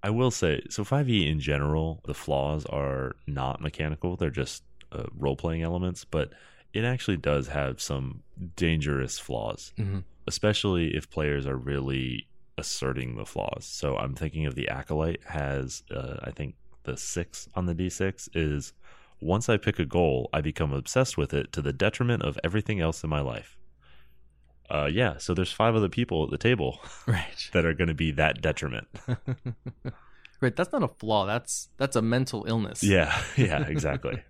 [0.01, 4.15] I will say, so 5e in general, the flaws are not mechanical.
[4.15, 6.31] They're just uh, role playing elements, but
[6.73, 8.23] it actually does have some
[8.55, 10.03] dangerous flaws, Mhm.
[10.25, 12.27] especially if players are really
[12.59, 13.65] asserting the flaws.
[13.65, 18.29] So I'm thinking of the Acolyte has, uh, I think the six on the d6
[18.35, 18.73] is
[19.21, 22.79] once I pick a goal, I become obsessed with it to the detriment of everything
[22.79, 23.57] else in my life.
[24.69, 27.49] Uh, yeah, so there's five other people at the table Right.
[27.53, 28.87] that are going to be that detriment.
[30.41, 30.55] right.
[30.55, 31.25] That's not a flaw.
[31.25, 32.83] That's that's a mental illness.
[32.83, 34.21] Yeah, yeah, exactly.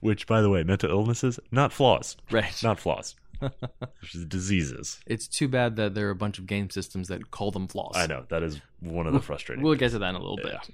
[0.00, 2.52] Which, by the way, mental illnesses, not flaws, Right.
[2.62, 3.14] not flaws,
[4.02, 5.00] Just diseases.
[5.06, 7.94] It's too bad that there are a bunch of game systems that call them flaws.
[7.96, 9.64] I know that is one of the frustrating.
[9.64, 10.58] We'll get to that in a little Yeah.
[10.66, 10.70] bit.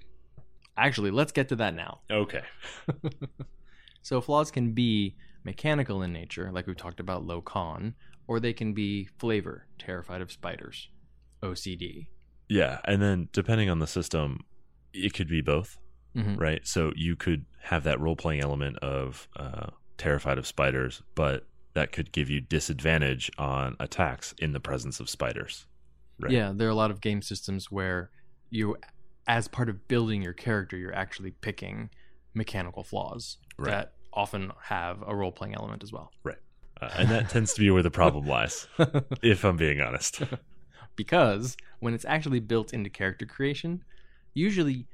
[0.77, 2.01] Actually, let's get to that now.
[2.11, 2.42] okay,
[4.03, 7.94] So flaws can be mechanical in nature, like we've talked about low con,
[8.27, 10.88] or they can be flavor, terrified of spiders,
[11.42, 12.07] OCD.
[12.48, 14.40] yeah, and then depending on the system,
[14.92, 15.79] it could be both,
[16.16, 16.38] Mhm.
[16.40, 16.66] right?
[16.66, 21.92] So you could have that role playing element of uh, terrified of spiders, but that
[21.92, 25.66] could give you disadvantage on attacks in the presence of spiders.
[26.20, 26.32] Right.
[26.32, 28.11] Yeah, there are a lot of game systems where
[28.50, 28.76] you,
[29.26, 31.90] as part of building your character, you're actually picking
[32.35, 33.70] mechanical flaws Right.
[33.70, 36.11] that often have a role playing element as well.
[36.80, 38.66] Uh, and that tends to be where the problem lies,
[39.22, 40.20] if I'm being honest.
[40.96, 43.85] because when it's actually built into character creation,
[44.35, 44.88] usually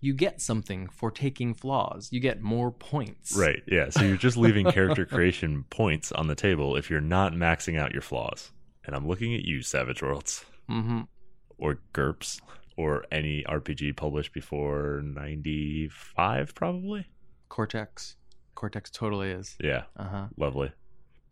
[0.00, 2.08] you get something for taking flaws.
[2.10, 3.36] You get more points.
[3.36, 3.62] Right.
[3.66, 3.90] Yeah.
[3.90, 7.92] So you're just leaving character creation points on the table if you're not maxing out
[7.92, 8.50] your flaws.
[8.84, 11.00] And I'm looking at you, Savage Worlds, Mm-hmm.
[11.58, 12.40] or GURPS,
[12.76, 17.06] or any RPG published before 95, probably.
[17.48, 18.16] Cortex.
[18.54, 19.56] Cortex totally is.
[19.62, 19.82] Yeah.
[19.96, 20.26] Uh huh.
[20.36, 20.72] Lovely.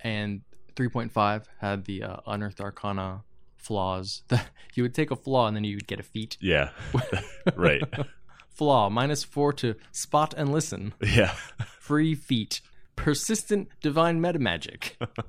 [0.00, 0.42] And
[0.76, 3.22] 3.5 had the uh, Unearthed Arcana
[3.56, 4.22] flaws.
[4.74, 6.36] you would take a flaw and then you would get a feat.
[6.40, 6.70] Yeah.
[7.56, 7.82] right.
[8.58, 10.92] Flaw minus four to spot and listen.
[11.00, 11.30] Yeah.
[11.78, 12.60] Free feat.
[12.96, 14.98] Persistent divine meta magic.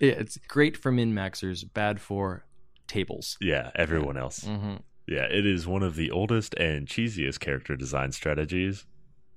[0.00, 2.44] yeah, it's great for min maxers, bad for
[2.86, 3.36] tables.
[3.40, 3.72] Yeah.
[3.74, 4.44] Everyone else.
[4.44, 4.76] Mm-hmm.
[5.08, 5.24] Yeah.
[5.24, 8.86] It is one of the oldest and cheesiest character design strategies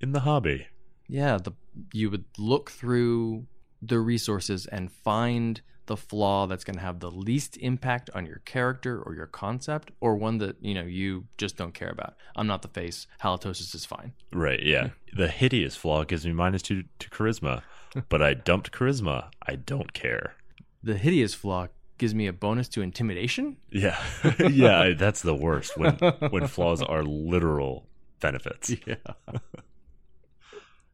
[0.00, 0.68] in the hobby.
[1.08, 1.52] Yeah, the
[1.92, 3.46] you would look through
[3.82, 8.40] the resources and find the flaw that's going to have the least impact on your
[8.44, 12.14] character or your concept, or one that you know you just don't care about.
[12.36, 13.06] I'm not the face.
[13.22, 14.12] Halitosis is fine.
[14.32, 14.62] Right.
[14.62, 14.88] Yeah.
[14.88, 15.20] Hmm.
[15.20, 17.62] the hideous flaw gives me minus two to charisma,
[18.08, 19.28] but I dumped charisma.
[19.46, 20.34] I don't care.
[20.82, 21.68] The hideous flaw
[21.98, 23.56] gives me a bonus to intimidation.
[23.70, 24.02] Yeah.
[24.38, 24.92] yeah.
[24.96, 25.94] That's the worst when
[26.30, 27.86] when flaws are literal
[28.20, 28.74] benefits.
[28.86, 28.96] Yeah.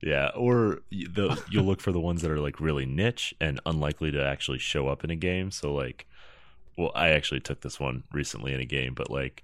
[0.01, 4.13] Yeah, or the you'll look for the ones that are like really niche and unlikely
[4.13, 5.51] to actually show up in a game.
[5.51, 6.07] So like,
[6.77, 9.43] well, I actually took this one recently in a game, but like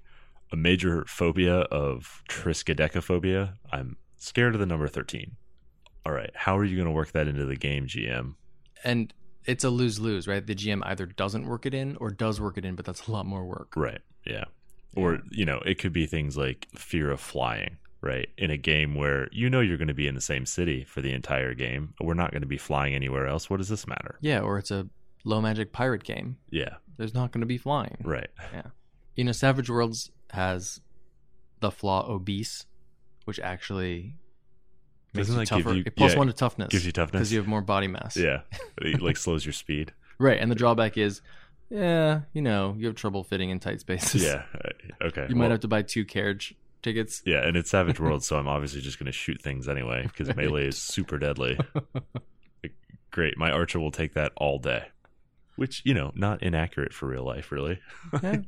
[0.53, 3.55] a major phobia of triskaidekaphobia.
[3.73, 5.37] I'm scared of the number thirteen.
[6.07, 8.35] All right, how are you going to work that into the game, GM?
[8.85, 9.13] And
[9.47, 10.47] it's a lose lose, right?
[10.47, 13.11] The GM either doesn't work it in or does work it in, but that's a
[13.11, 13.73] lot more work.
[13.75, 14.01] Right.
[14.25, 14.45] Yeah.
[14.95, 17.79] Or you know, it could be things like fear of flying.
[18.05, 18.29] Right.
[18.37, 21.01] In a game where you know you're going to be in the same city for
[21.01, 23.49] the entire game, we're not going to be flying anywhere else.
[23.49, 24.19] What does this matter?
[24.21, 24.87] Yeah, or it's a
[25.25, 26.37] low magic pirate game.
[26.51, 26.75] Yeah.
[26.99, 27.97] There's not going to be flying.
[28.05, 28.29] Right.
[28.53, 28.63] Yeah.
[29.17, 30.83] You know, Savage Worlds has
[31.61, 32.67] the flaw obese,
[33.25, 34.17] which actually
[35.15, 35.75] makes Doesn't you tougher.
[35.75, 36.69] you- it plus yeah, one to toughness.
[36.69, 37.21] gives you toughness?
[37.21, 38.19] because you have more body mass.
[38.19, 38.41] Yeah,
[38.83, 39.95] it like slows your speed.
[40.19, 41.23] Right, and the drawback is,
[41.71, 44.23] yeah, you know, you have trouble fitting in tight spaces.
[44.23, 44.43] Yeah,
[45.01, 45.27] okay.
[45.31, 46.55] you might well, have to buy two carriage
[46.85, 47.23] tickets.
[47.27, 50.29] Yeah, and it's Savage World, so I'm obviously just going to shoot things anyway because
[50.29, 50.37] Right.
[50.37, 51.59] melee is super deadly.
[52.63, 52.75] Like,
[53.11, 54.85] Great, my archer will take that all day,
[55.57, 57.81] which you know, not inaccurate for real life, really.
[58.23, 58.37] Yeah.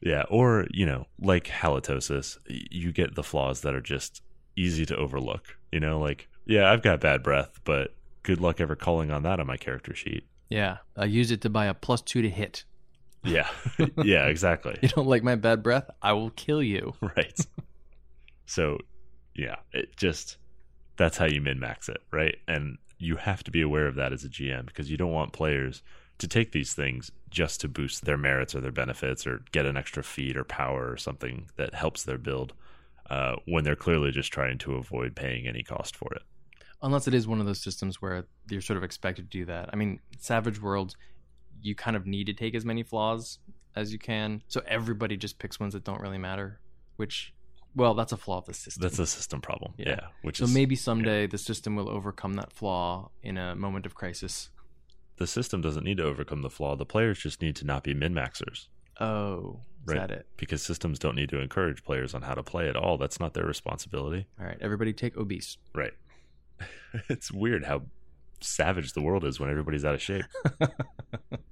[0.00, 4.22] Yeah, or you know, like halitosis, you get the flaws that are just
[4.54, 5.56] easy to overlook.
[5.72, 9.40] You know, like yeah, I've got bad breath, but good luck ever calling on that
[9.40, 10.24] on my character sheet.
[10.50, 12.62] Yeah, I use it to buy a plus two to hit.
[13.24, 13.48] Yeah,
[14.04, 14.78] yeah, exactly.
[14.80, 15.90] You don't like my bad breath?
[16.00, 16.94] I will kill you.
[17.00, 17.38] right
[18.48, 18.78] so
[19.34, 20.38] yeah it just
[20.96, 24.12] that's how you min max it right and you have to be aware of that
[24.12, 25.82] as a gm because you don't want players
[26.16, 29.76] to take these things just to boost their merits or their benefits or get an
[29.76, 32.54] extra feat or power or something that helps their build
[33.10, 36.22] uh, when they're clearly just trying to avoid paying any cost for it
[36.80, 39.68] Unless it is one of those systems where you're sort of expected to do that.
[39.72, 40.94] I mean, Savage Worlds,
[41.62, 43.38] you kind of need to take as many flaws
[43.76, 44.42] as you can.
[44.48, 46.60] So everybody just picks ones that don't really matter,
[46.96, 47.32] which,
[47.76, 48.82] well, that's a flaw of the system.
[48.82, 50.00] that's a system problem yeah, Yeah.
[50.22, 53.94] which so is maybe someday the system will overcome that flaw in a moment of
[53.94, 54.50] crisis.
[55.16, 57.92] the system doesn't need to overcome the flaw the players just need to not be
[57.94, 58.68] min maxers
[59.00, 60.00] Oh, is Right.
[60.08, 60.26] that it?
[60.36, 63.34] because systems don't need to encourage players on how to play at all that's not
[63.34, 65.56] their responsibility All right, everybody take obese.
[65.74, 65.92] Right.
[67.08, 67.82] it's weird how
[68.40, 70.24] savage the world is when everybody's out of shape.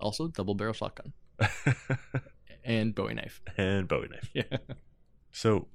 [0.00, 1.12] Also, double barrel shotgun
[2.64, 3.40] and Bowie knife.
[3.56, 4.30] and Bowie knife.
[4.34, 4.58] Yeah.
[5.32, 5.68] So,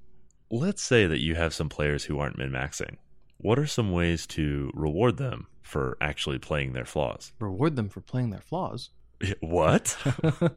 [0.49, 2.97] let's say that you have some players who aren't min maxing.
[3.37, 7.33] What are some ways to reward them for actually playing their flaws?
[7.39, 8.89] Reward them for playing their flaws.
[9.41, 9.97] What?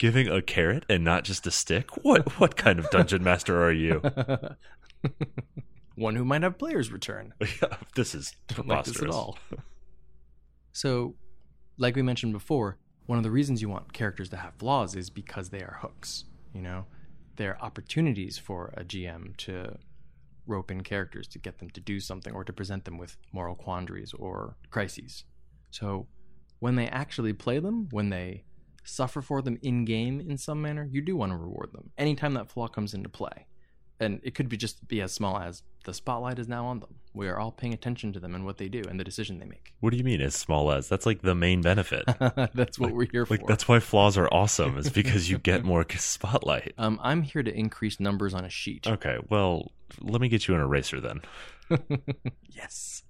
[0.00, 1.90] Giving a carrot and not just a stick?
[2.04, 4.02] What what kind of dungeon master are you?
[5.94, 7.32] One who might have players return.
[7.40, 9.38] Yeah, this is Don't like this at all.
[10.72, 11.14] so,
[11.78, 15.10] like we mentioned before, one of the reasons you want characters to have flaws is
[15.10, 16.24] because they are hooks.
[16.54, 16.86] You know,
[17.36, 19.76] they're opportunities for a GM to
[20.46, 23.54] rope in characters to get them to do something or to present them with moral
[23.54, 25.24] quandaries or crises.
[25.70, 26.06] So,
[26.60, 28.44] when they actually play them, when they
[28.84, 32.34] suffer for them in game in some manner, you do want to reward them anytime
[32.34, 33.46] that flaw comes into play.
[34.00, 36.96] And it could be just be as small as the spotlight is now on them.
[37.14, 39.46] We are all paying attention to them and what they do and the decision they
[39.46, 39.72] make.
[39.80, 40.88] What do you mean as small as?
[40.88, 42.04] That's like the main benefit.
[42.54, 43.46] that's what we're here Like for.
[43.46, 44.76] that's why flaws are awesome.
[44.76, 46.74] Is because you get more spotlight.
[46.76, 48.86] Um, I'm here to increase numbers on a sheet.
[48.88, 51.20] Okay, well, let me get you an eraser then.
[52.50, 53.04] yes.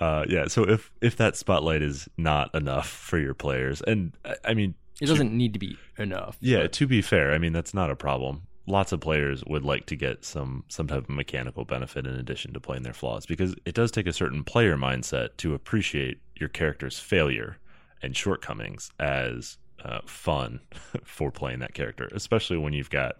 [0.00, 0.46] Uh, yeah.
[0.48, 4.74] So if if that spotlight is not enough for your players, and I- I mean,
[5.00, 6.38] It doesn't need to be enough.
[6.40, 8.42] yeah, but- to be fair, I mean that's not a problem.
[8.68, 12.52] Lots of players would like to get some some type of mechanical benefit in addition
[12.52, 16.50] to playing their flaws because it does take a certain player mindset to appreciate your
[16.50, 17.56] character's failure
[18.02, 20.60] and shortcomings as uh, fun
[21.04, 23.14] for playing that character, especially when you've got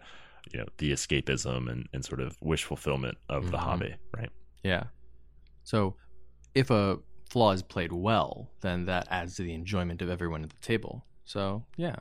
[0.53, 3.61] you know the escapism and, and sort of wish fulfillment of the Mhm.
[3.61, 4.31] hobby, right?
[4.63, 4.85] Yeah.
[5.65, 5.97] So
[6.55, 6.99] if a
[7.31, 11.05] flaw is played well, then that adds to the enjoyment of everyone at the table.
[11.25, 11.97] So yeah,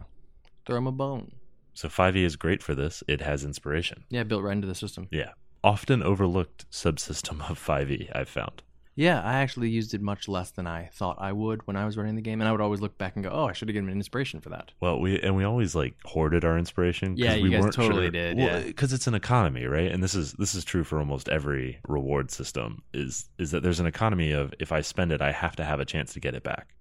[0.65, 1.31] throw him a bone.
[1.77, 3.03] So 5e is great for this.
[3.07, 4.03] It has inspiration.
[4.09, 5.07] Yeah, built right into the system.
[5.11, 5.33] Yeah.
[5.63, 8.63] Often overlooked subsystem of 5e, I've found.
[8.95, 11.95] Yeah, I actually used it much less than I thought I would when I was
[11.95, 13.75] running the game, and I would always look back and go, "Oh, I should have
[13.75, 17.15] given an inspiration for that." Well, we and we always like hoarded our inspiration.
[17.15, 18.65] Yeah, we you guys weren't totally sure- did, Well, yeah.
[18.65, 19.91] because it's an economy, right?
[19.91, 22.81] And this is this is true for almost every reward system.
[22.91, 25.79] Is is that there's an economy of if I spend it, I have to have
[25.79, 26.73] a chance to get it back.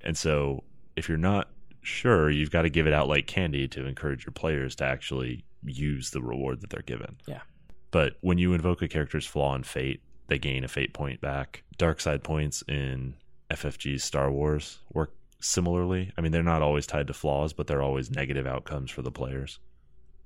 [0.00, 0.64] And so
[0.96, 1.50] if you're not
[1.82, 5.44] sure, you've got to give it out like candy to encourage your players to actually
[5.64, 7.16] use the reward that they're given.
[7.26, 7.40] Yeah.
[7.90, 11.64] But when you invoke a character's flaw in fate, they gain a fate point back.
[11.76, 13.14] Dark side points in
[13.50, 16.12] FFG's Star Wars work similarly.
[16.16, 19.10] I mean, they're not always tied to flaws, but they're always negative outcomes for the
[19.10, 19.58] players.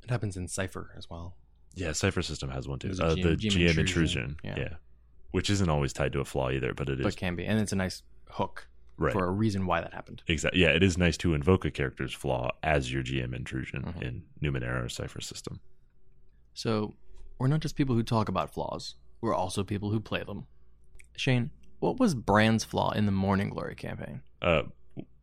[0.03, 1.37] It happens in Cypher as well.
[1.75, 2.91] Yeah, Cypher System has one too.
[2.91, 3.81] Uh, GM the GM GM, intrusion.
[3.81, 4.37] intrusion.
[4.45, 4.55] Yeah.
[4.59, 4.75] Yeah.
[5.31, 7.59] Which isn't always tied to a flaw either, but it is but can be, and
[7.59, 8.69] it's a nice hook
[8.99, 9.13] right.
[9.13, 10.23] for a reason why that happened.
[10.29, 10.61] Exactly.
[10.61, 14.03] Yeah, it is nice to invoke a character's flaw as your GM intrusion Mhm.
[14.03, 15.61] in Numenera or Cypher System.
[16.55, 16.95] So
[17.39, 20.47] we're not just people who talk about flaws; we're also people who play them.
[21.17, 24.23] Shane, what was Brand's flaw in the Mourning Glory campaign?
[24.43, 24.65] Uh,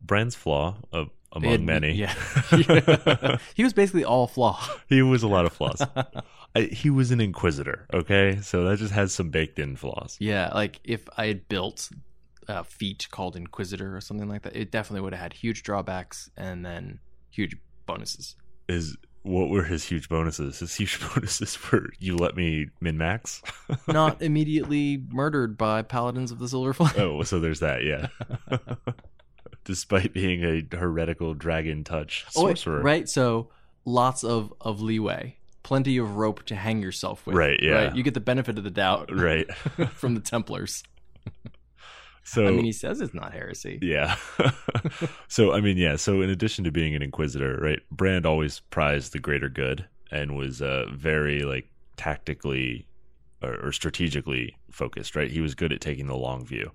[0.02, 2.14] Brand's flaw, uh, among had- many, Yeah,
[3.54, 4.62] he was basically all flaw.
[4.88, 5.80] he was a lot of flaws.
[6.54, 7.86] I, he was an inquisitor.
[7.94, 10.16] Okay, so that just has some baked in flaws.
[10.20, 11.88] Yeah, like if I had built
[12.48, 16.30] a feat called Inquisitor or something like that, it definitely would have had huge drawbacks
[16.36, 16.98] and then
[17.30, 18.36] huge bonuses.
[18.68, 20.58] Is what were his huge bonuses?
[20.58, 23.42] His huge bonuses were you let me min max.
[23.88, 26.92] Not immediately murdered by Paladins of the Silver Flame.
[26.96, 27.84] oh, so there's that.
[27.84, 28.08] Yeah.
[29.64, 33.08] Despite being a heretical dragon touch Oh, sorcerer, right?
[33.08, 33.50] So
[33.84, 37.36] lots of of leeway, plenty of rope to hang yourself with.
[37.36, 37.94] Right, yeah.
[37.94, 39.46] You get the benefit of the doubt, right.
[39.94, 40.82] from the Templars.
[42.24, 43.78] So I mean, he says it's not heresy.
[43.82, 44.16] Yeah.
[45.28, 45.96] so I mean, yeah.
[45.96, 47.80] So in addition to being an inquisitor, right?
[47.90, 52.86] Brand always prized the greater good and was uh, very like tactically
[53.42, 55.16] or, or strategically focused.
[55.16, 55.30] Right?
[55.30, 56.70] He was good at taking the long view.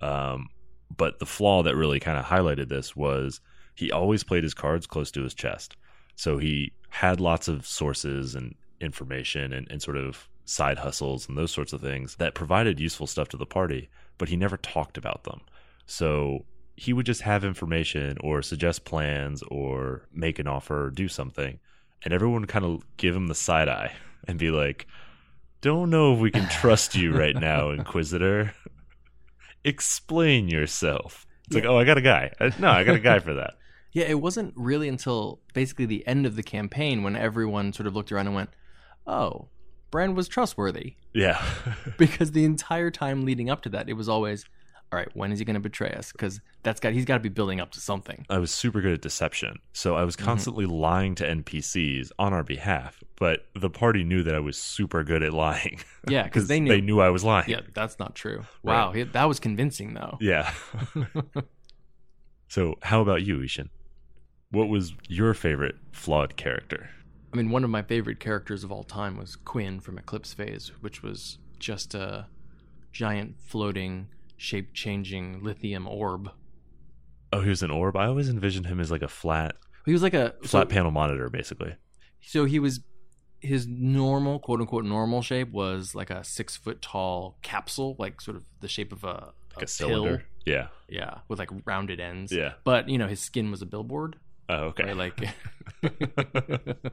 [0.00, 0.50] Um,
[0.96, 3.40] but the flaw that really kind of highlighted this was
[3.74, 5.76] he always played his cards close to his chest.
[6.14, 11.38] So he had lots of sources and information and, and sort of side hustles and
[11.38, 13.88] those sorts of things that provided useful stuff to the party,
[14.22, 15.40] but he never talked about them.
[15.84, 16.44] So
[16.76, 21.58] he would just have information or suggest plans or make an offer or do something.
[22.04, 23.92] And everyone would kind of give him the side eye
[24.28, 24.86] and be like,
[25.60, 28.54] don't know if we can trust you right now, Inquisitor.
[29.64, 31.26] Explain yourself.
[31.46, 32.30] It's like, oh, I got a guy.
[32.38, 33.54] Uh, No, I got a guy for that.
[33.90, 37.96] Yeah, it wasn't really until basically the end of the campaign when everyone sort of
[37.96, 38.50] looked around and went,
[39.04, 39.48] "Oh,
[39.92, 41.40] Brand was trustworthy." Yeah.
[41.98, 44.44] Because the entire time leading up to that, it was always,
[44.90, 47.20] "All right, when is he going to betray us?" Because that's got he's got to
[47.20, 48.26] be building up to something.
[48.28, 49.58] I was super good at deception.
[49.72, 50.24] So I was Mm-hmm.
[50.24, 55.04] constantly lying to NPCs on our behalf, but the party knew that I was super
[55.04, 57.00] good at lying Yeah, because because they knew.
[57.00, 57.48] I was lying.
[57.50, 58.44] Yeah, that's not true.
[58.62, 60.18] Wow, he- that was convincing though.
[60.20, 60.52] Yeah.
[62.48, 63.70] so, how about you, I-Hsien?
[64.50, 66.90] What was your favorite flawed character?
[67.32, 70.70] I mean, one of my favorite characters of all time was Quinn from Eclipse Phase,
[70.80, 72.26] which was just a
[72.92, 76.30] giant floating, shape changing lithium orb.
[77.32, 77.96] Oh, he was an orb.
[77.96, 79.54] I always envisioned him as like a flat,
[79.86, 81.74] He was like a flat so, panel monitor, basically.
[82.20, 82.80] so he was
[83.40, 88.36] his normal quote unquote normal shape was like a six foot tall capsule, like sort
[88.36, 89.66] of the shape of a, Like a, pill.
[89.68, 90.24] cylinder.
[90.44, 90.66] Yeah.
[90.88, 92.30] Yeah, with like rounded ends.
[92.30, 92.52] Yeah.
[92.64, 94.16] But you know, his skin was a billboard.
[94.50, 94.92] Oh, okay.
[94.92, 95.14] Right?
[95.18, 95.28] Like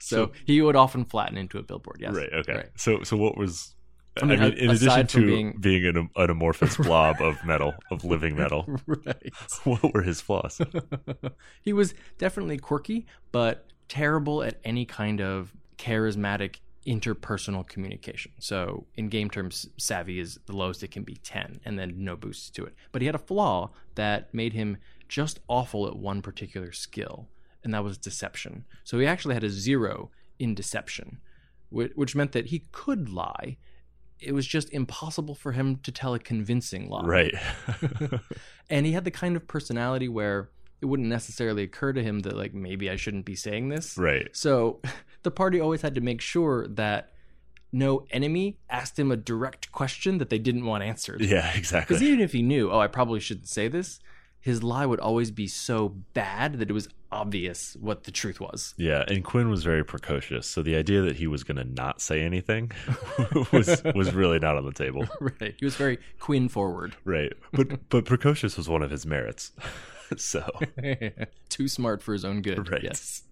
[0.00, 2.14] so, he would often flatten into a billboard, yes.
[2.14, 2.32] Right.
[2.32, 2.54] Okay.
[2.54, 2.68] Right.
[2.76, 3.74] So, so what was?
[4.20, 7.74] I I mean, mean, in addition to being, being- an, an amorphous blob of metal,
[7.90, 9.32] of living metal, right.
[9.64, 10.60] what were his flaws?
[11.62, 16.56] he was definitely quirky, but terrible at any kind of charismatic
[16.86, 18.32] interpersonal communication.
[18.40, 22.16] So, in game terms, savvy is the lowest it can be 10, and then no
[22.16, 22.74] boosts to it.
[22.92, 27.28] But he had a flaw that made him just awful at one particular skill,
[27.68, 28.64] and that was deception.
[28.82, 31.18] So, he actually had a zero in deception,
[31.68, 33.58] whi- which meant that he could lie
[34.20, 37.04] it was just impossible for him to tell a convincing lie.
[37.04, 37.34] Right.
[38.70, 40.50] And he had the kind of personality where
[40.80, 43.96] it wouldn't necessarily occur to him that like maybe I shouldn't be saying this.
[43.96, 44.28] right.
[44.32, 44.80] So
[45.22, 47.12] the party always had to make sure that
[47.72, 51.20] no enemy asked him a direct question that they didn't want answered.
[51.22, 51.94] Yeah, exactly.
[51.94, 54.00] Because even if he knew, oh, I probably shouldn't say this,
[54.40, 58.74] his lie would always be so bad that it was obvious what the truth was.
[58.76, 62.00] Yeah, and Quinn was very precocious, so the idea that he was going to not
[62.00, 62.72] say anything
[63.52, 65.06] was was really not on the table.
[65.20, 65.54] right.
[65.58, 66.96] He was very Quinn forward.
[67.04, 67.32] Right.
[67.52, 69.52] But but precocious was one of his merits.
[70.16, 70.48] so,
[71.48, 72.70] Too smart for his own good.
[72.70, 72.82] Right.
[72.82, 73.22] Yes.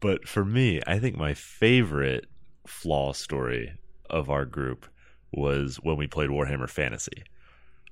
[0.00, 2.26] but for me, I think my favorite
[2.66, 3.72] flaw story
[4.10, 4.86] of our group
[5.32, 7.24] was when we played Warhammer Fantasy.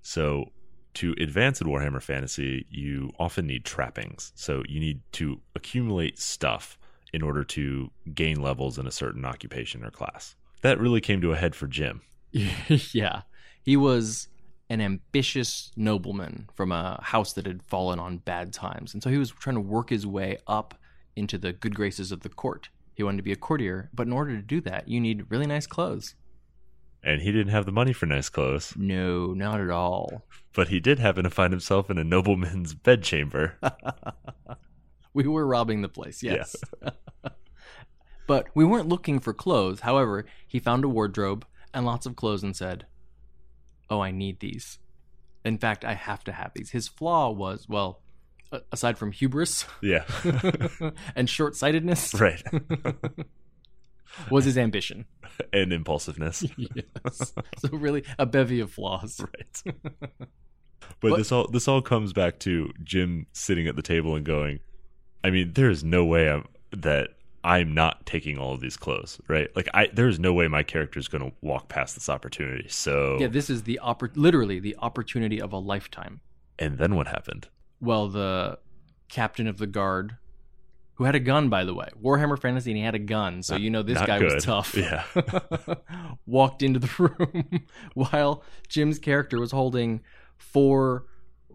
[0.02, 0.52] So,
[0.94, 4.32] to advance in Warhammer Fantasy, you often need trappings.
[4.34, 6.78] So, you need to accumulate stuff
[7.12, 10.34] in order to gain levels in a certain occupation or class.
[10.62, 12.02] That really came to a head for Jim.
[12.32, 13.22] yeah.
[13.62, 14.28] He was
[14.68, 18.94] an ambitious nobleman from a house that had fallen on bad times.
[18.94, 20.74] And so he was trying to work his way up
[21.14, 22.70] into the good graces of the court.
[22.94, 25.46] He wanted to be a courtier, but in order to do that, you need really
[25.46, 26.14] nice clothes.
[27.06, 30.22] And he didn't have the money for nice clothes, No, not at all.
[30.54, 33.58] but he did happen to find himself in a nobleman's bedchamber.
[35.16, 36.56] We were robbing the place, yes.
[38.26, 39.80] but we weren't looking for clothes.
[39.80, 42.86] However, he found a wardrobe and lots of clothes and said,
[43.88, 44.80] Oh, I need these.
[45.44, 46.70] In fact, I have to have these.
[46.70, 48.00] His flaw was, well,
[48.72, 50.04] aside from hubris Yeah.
[51.14, 52.42] and short sightedness, right.
[54.30, 55.04] Was his ambition.
[55.52, 56.44] and impulsiveness.
[56.56, 57.32] yes.
[57.58, 59.20] So, really, a bevy of flaws.
[59.20, 59.74] Right.
[61.00, 64.24] But, But- this all this all comes back to Jim sitting at the table and
[64.24, 64.60] going,
[65.22, 67.10] I mean, there is no way I'm, that
[67.42, 69.48] I'm not taking all of these clothes, right?
[69.56, 72.68] Like I there is no way my character is going to walk past this opportunity.
[72.68, 76.20] So Yeah, this is the oppor- literally the opportunity of a lifetime.
[76.58, 77.48] and then what happened?
[77.80, 78.58] well, the
[79.08, 80.16] captain of the guard,
[80.96, 83.56] who had a gun, by the way, Warhammer Fantasy, and he had a gun, so
[83.56, 84.34] you know this Not guy good.
[84.34, 84.74] was tough.
[84.76, 85.04] Yeah.
[86.26, 90.00] walked into the room while Jim's character was holding
[90.36, 91.06] four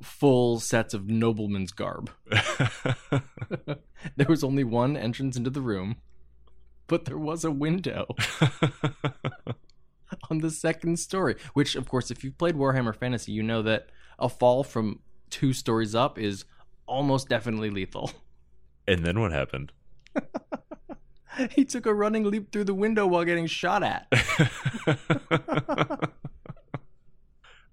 [0.01, 2.09] full sets of nobleman's garb.
[4.15, 5.97] there was only one entrance into the room,
[6.87, 8.05] but there was a window
[10.29, 11.35] on the second story.
[11.53, 13.87] Which, of course, if you've played Warhammer Fantasy, you know that
[14.17, 16.45] a fall from two stories up is
[16.85, 18.11] almost definitely lethal.
[18.89, 19.71] And then what happened?
[21.51, 24.07] He took a running leap through the window while getting shot at.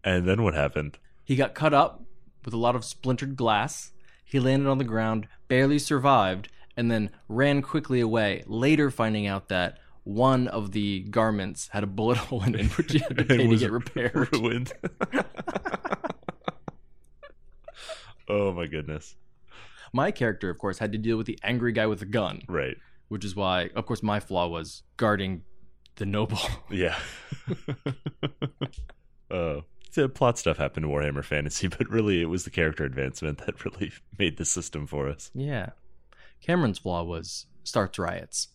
[0.04, 0.98] and then what happened?
[1.24, 2.04] He got cut up
[2.44, 3.90] with a lot of splintered glass.
[4.24, 9.48] He landed on the ground, barely survived, and then ran quickly away, later finding out
[9.48, 13.24] that one of the garments had a bullet hole in it, which he had to
[13.24, 14.28] pay to get repaired.
[14.32, 14.72] Ruined.
[18.28, 19.16] oh my goodness.
[19.96, 22.76] My character, of course, had to deal with the angry guy with the gun, Right.
[23.08, 25.42] which is why, of course, my flaw was guarding
[25.96, 26.38] the noble.
[26.70, 26.98] Yeah.
[29.30, 29.60] uh,
[29.94, 33.64] the plot stuff happened in Warhammer Fantasy, but really it was the character advancement that
[33.64, 35.30] really made the system for us.
[35.34, 35.70] yeah.
[36.42, 38.48] Cameron's flaw was starts riots.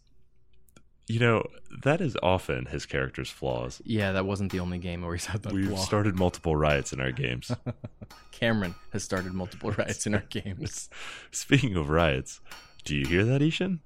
[1.08, 1.46] You know,
[1.84, 3.82] that is often his character's flaws.
[3.84, 5.78] Yeah, that wasn't the only game where he's had that We've flaw.
[5.78, 7.52] started multiple riots in our games.
[8.32, 10.90] Cameron has started multiple riots in our games.
[11.32, 12.40] Speaking of riots,
[12.86, 13.82] do you hear that, I-Hsien?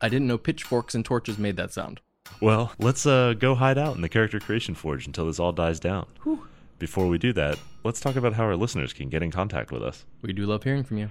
[0.00, 2.00] I didn't know pitchforks and torches made that sound.
[2.40, 5.80] Well, let's uh, go hide out in the Character Creation Forge until this all dies
[5.80, 6.06] down.
[6.24, 6.46] Whew.
[6.78, 9.82] Before we do that, let's talk about how our listeners can get in contact with
[9.82, 10.04] us.
[10.20, 11.10] We do love hearing from you.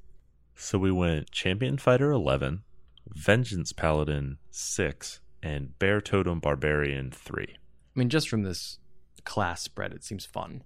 [0.55, 2.63] So we went Champion Fighter 11,
[3.07, 7.45] Vengeance Paladin 6, and Bear Totem Barbarian 3.
[7.49, 7.55] I
[7.99, 8.79] mean, just from this
[9.25, 10.63] class spread, it seems fun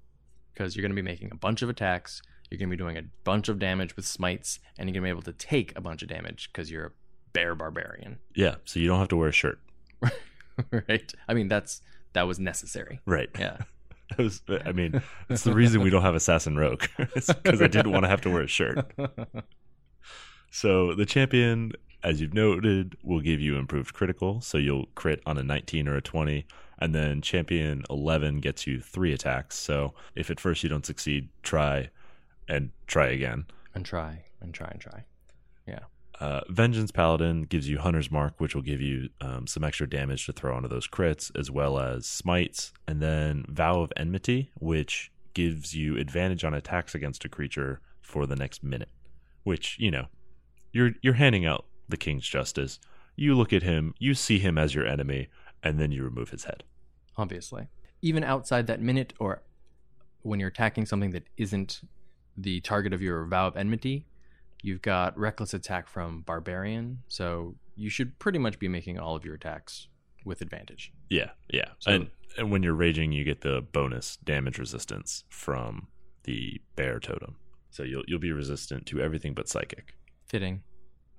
[0.53, 2.21] because you're going to be making a bunch of attacks.
[2.49, 5.07] You're going to be doing a bunch of damage with smites, and you're going to
[5.07, 6.91] be able to take a bunch of damage because you're a
[7.33, 9.59] bear barbarian, Yeah, so you don't have to wear a shirt.
[10.87, 11.13] right?
[11.27, 11.81] I mean, that's
[12.13, 12.99] that was necessary.
[13.05, 13.29] Right.
[13.37, 13.57] Yeah.
[14.11, 16.85] That was, I mean, it's the reason we don't have Assassin Rogue.
[16.97, 18.89] it's because I didn't want to have to wear a shirt.
[20.51, 21.73] So the champion,
[22.03, 24.41] as you've noted, will give you improved critical.
[24.41, 26.45] So you'll crit on a 19 or a 20.
[26.79, 29.55] And then champion 11 gets you three attacks.
[29.55, 31.89] So if at first you don't succeed, try
[32.47, 33.45] and try again.
[33.73, 35.05] and try and try and try.
[35.67, 35.79] Yeah.
[36.19, 40.25] Uh, Vengeance Paladin gives you Hunter's Mark, which will give you um, some extra damage
[40.25, 42.73] to throw onto those crits, as well as smites.
[42.87, 48.25] And then Vow of Enmity, which gives you advantage on attacks against a creature for
[48.25, 48.89] the next minute.
[49.43, 50.07] Which you know,
[50.77, 52.79] you're you're handing out the King's Justice.
[53.15, 55.27] You look at him, you see him as your enemy,
[55.63, 56.63] and then you remove his head.
[57.17, 57.67] Obviously,
[58.01, 59.41] even outside that minute, or
[60.21, 61.81] when you're attacking something that isn't
[62.37, 64.05] the target of your vow of enmity,
[64.61, 66.99] you've got reckless attack from barbarian.
[67.07, 69.87] So you should pretty much be making all of your attacks
[70.25, 70.91] with advantage.
[71.09, 71.69] Yeah, yeah.
[71.79, 72.07] So- and
[72.37, 75.87] and when you're raging, you get the bonus damage resistance from
[76.25, 77.37] the Bear Totem.
[77.71, 79.95] So you'll you'll be resistant to everything but psychic.
[80.27, 80.63] Fitting.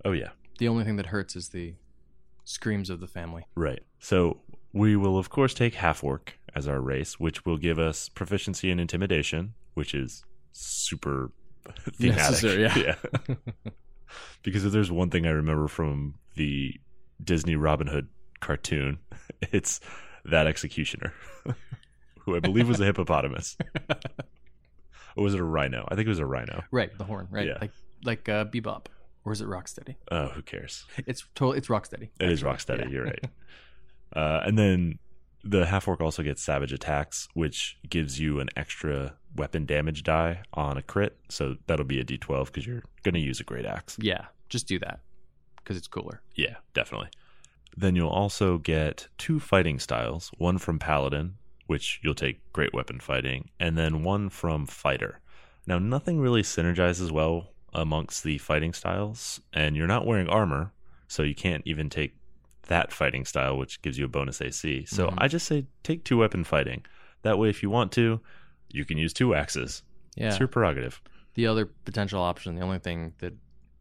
[0.04, 0.28] Oh yeah.
[0.59, 1.74] The only thing that hurts is the
[2.44, 3.46] screams of the family.
[3.54, 3.80] Right.
[3.98, 4.40] So
[4.72, 8.70] we will, of course, take half orc as our race, which will give us proficiency
[8.70, 11.30] in intimidation, which is super
[11.92, 12.16] thematic.
[12.16, 12.94] Necessary, yeah.
[14.42, 16.74] because if there's one thing I remember from the
[17.22, 18.09] Disney Robin Hood
[18.40, 18.98] cartoon,
[19.52, 19.80] it's
[20.24, 21.12] that executioner,
[22.20, 23.56] who I believe was a hippopotamus.
[25.16, 25.86] or was it a rhino?
[25.90, 26.62] I think it was a rhino.
[26.70, 27.28] Right, the horn.
[27.30, 27.59] Right, Yeah.
[27.61, 27.72] like
[28.04, 28.86] like uh, Bebop,
[29.29, 29.97] or is it Rocksteady?
[30.11, 30.87] Oh, who cares?
[31.07, 32.09] It's totally it's Rocksteady.
[32.18, 32.43] It is.
[32.43, 32.85] Rocksteady.
[32.85, 32.89] Yeah.
[32.89, 33.24] You're right.
[34.11, 34.99] Uh, and then
[35.45, 40.41] the half orc also gets savage attacks, which gives you an extra weapon damage die
[40.55, 41.18] on a crit.
[41.29, 43.99] So that'll be a d12 because you're going to use a great axe.
[44.01, 45.01] Yeah, just do that
[45.57, 46.22] because it's cooler.
[46.35, 47.11] Yeah, definitely.
[47.76, 51.35] Then you'll also get two fighting styles one from Paladin,
[51.66, 55.20] which you'll take great weapon fighting, and then one from Fighter.
[55.66, 60.73] Now, nothing really synergizes well amongst the fighting styles, and you're not wearing armor,
[61.07, 62.14] so you can't even take
[62.69, 64.85] that fighting style, which gives you a bonus AC.
[64.87, 65.14] So Mhm.
[65.19, 66.85] I just say take two weapon fighting.
[67.23, 68.21] That way, if you want to,
[68.71, 69.83] you can use two axes.
[70.16, 70.29] Yeah.
[70.29, 71.01] It's your prerogative.
[71.35, 73.33] The other potential option, the only thing that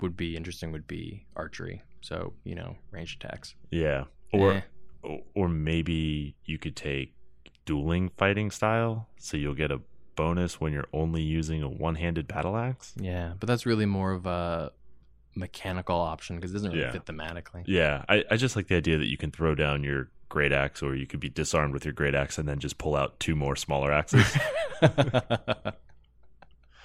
[0.01, 1.81] would be interesting would be archery.
[2.01, 3.55] So you know, ranged attacks.
[3.71, 4.05] Yeah.
[4.31, 4.61] Or Eh.
[5.03, 7.13] or- or maybe you could take
[7.65, 9.81] dueling fighting style so you'll get a
[10.17, 14.25] bonus when you're only using a one-handed battle axe yeah, but that's really more of
[14.25, 14.71] a
[15.35, 16.91] mechanical option because it doesn't really Yeah.
[16.91, 17.63] fit thematically.
[17.67, 20.83] yeah I, I just like the idea that you can throw down your great axe
[20.83, 23.33] or you could be disarmed with your great axe and then just pull out two
[23.35, 24.35] more smaller axes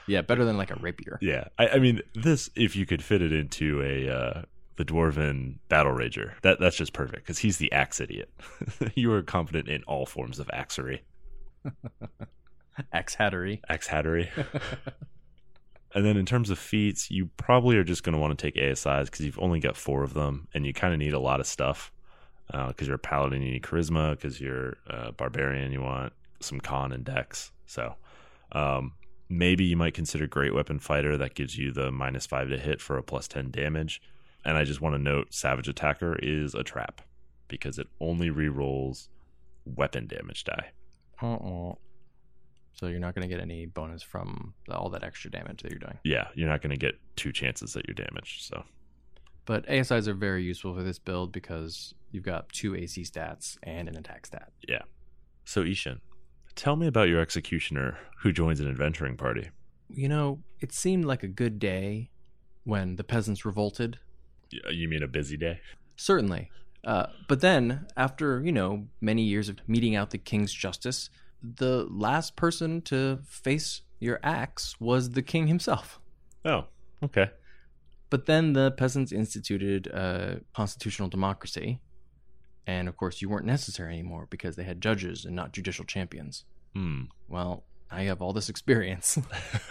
[0.07, 1.18] yeah, better than like a rapier.
[1.22, 4.43] yeah I, I mean this if you could fit it into a uh
[4.76, 8.30] the dwarven battle rager that that's just perfect because he's the axe idiot
[8.95, 11.03] you are confident in all forms of axery
[12.93, 13.61] Axe hattery.
[13.68, 14.29] axe hattery
[15.95, 18.57] And then in terms of feats, you probably are just going to want to take
[18.57, 21.41] ASIs because you've only got four of them, and you kind of need a lot
[21.41, 21.93] of stuff.
[22.51, 24.12] Because you're a paladin, you need charisma.
[24.12, 27.53] Because you're a barbarian, you want some con and dex.
[27.66, 27.95] So
[28.53, 28.95] um,
[29.29, 31.16] maybe you might consider great weapon fighter.
[31.18, 34.01] That gives you the minus five to hit for a plus ten damage.
[34.45, 37.03] And I just want to note, savage attacker is a trap
[37.49, 39.09] because it only rerolls
[39.64, 40.70] weapon damage die.
[41.20, 41.75] Uh-uh.
[42.75, 45.79] So you're not going to get any bonus from all that extra damage that you're
[45.79, 45.99] doing.
[46.05, 48.43] Yeah, you're not going to get two chances that you're damaged.
[48.43, 48.64] So
[49.45, 53.89] But ASIs are very useful for this build because you've got two AC stats and
[53.89, 54.51] an attack stat.
[54.68, 54.83] Yeah.
[55.45, 56.01] So, I-Hsien,
[56.55, 59.51] tell me about your executioner who joins an adventuring party.
[59.89, 62.11] You know, it seemed like a good day
[62.64, 63.99] when the peasants revolted.
[64.70, 65.61] You mean a busy day?
[65.97, 66.51] Certainly.
[66.85, 71.11] Uh, but then, after, you know, many years of meting out the king's justice,
[71.43, 76.01] the last person to face your axe was the king himself.
[76.45, 76.64] Oh,
[77.05, 77.30] okay.
[78.11, 81.80] But then the peasants instituted a constitutional democracy,
[82.66, 86.45] And of course, you weren't necessary anymore because they had judges and not judicial champions.
[86.74, 87.03] Hmm.
[87.28, 89.18] Well, now you have all this experience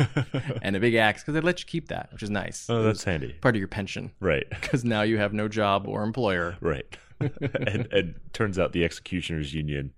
[0.61, 2.69] and a big axe because they let you keep that, which is nice.
[2.69, 3.33] oh, that's handy.
[3.41, 4.45] part of your pension Right.
[4.61, 6.57] because now you have no job or employer.
[6.61, 6.97] Right.
[7.21, 9.93] and and turns out the executioners union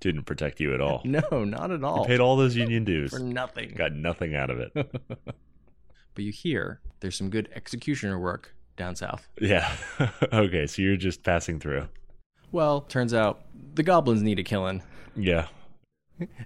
[0.00, 1.02] didn't protect you at all.
[1.04, 2.00] No, not at all.
[2.02, 3.10] You paid all those union dues.
[3.10, 3.72] for nothing.
[3.76, 4.72] Got nothing out of it.
[6.14, 9.28] But you hear there's some good executioner work down south.
[9.40, 9.74] Yeah.
[10.32, 11.88] okay, so you're just passing through.
[12.52, 13.40] Well, turns out
[13.74, 14.82] the goblins need a killing,
[15.16, 15.48] Yeah.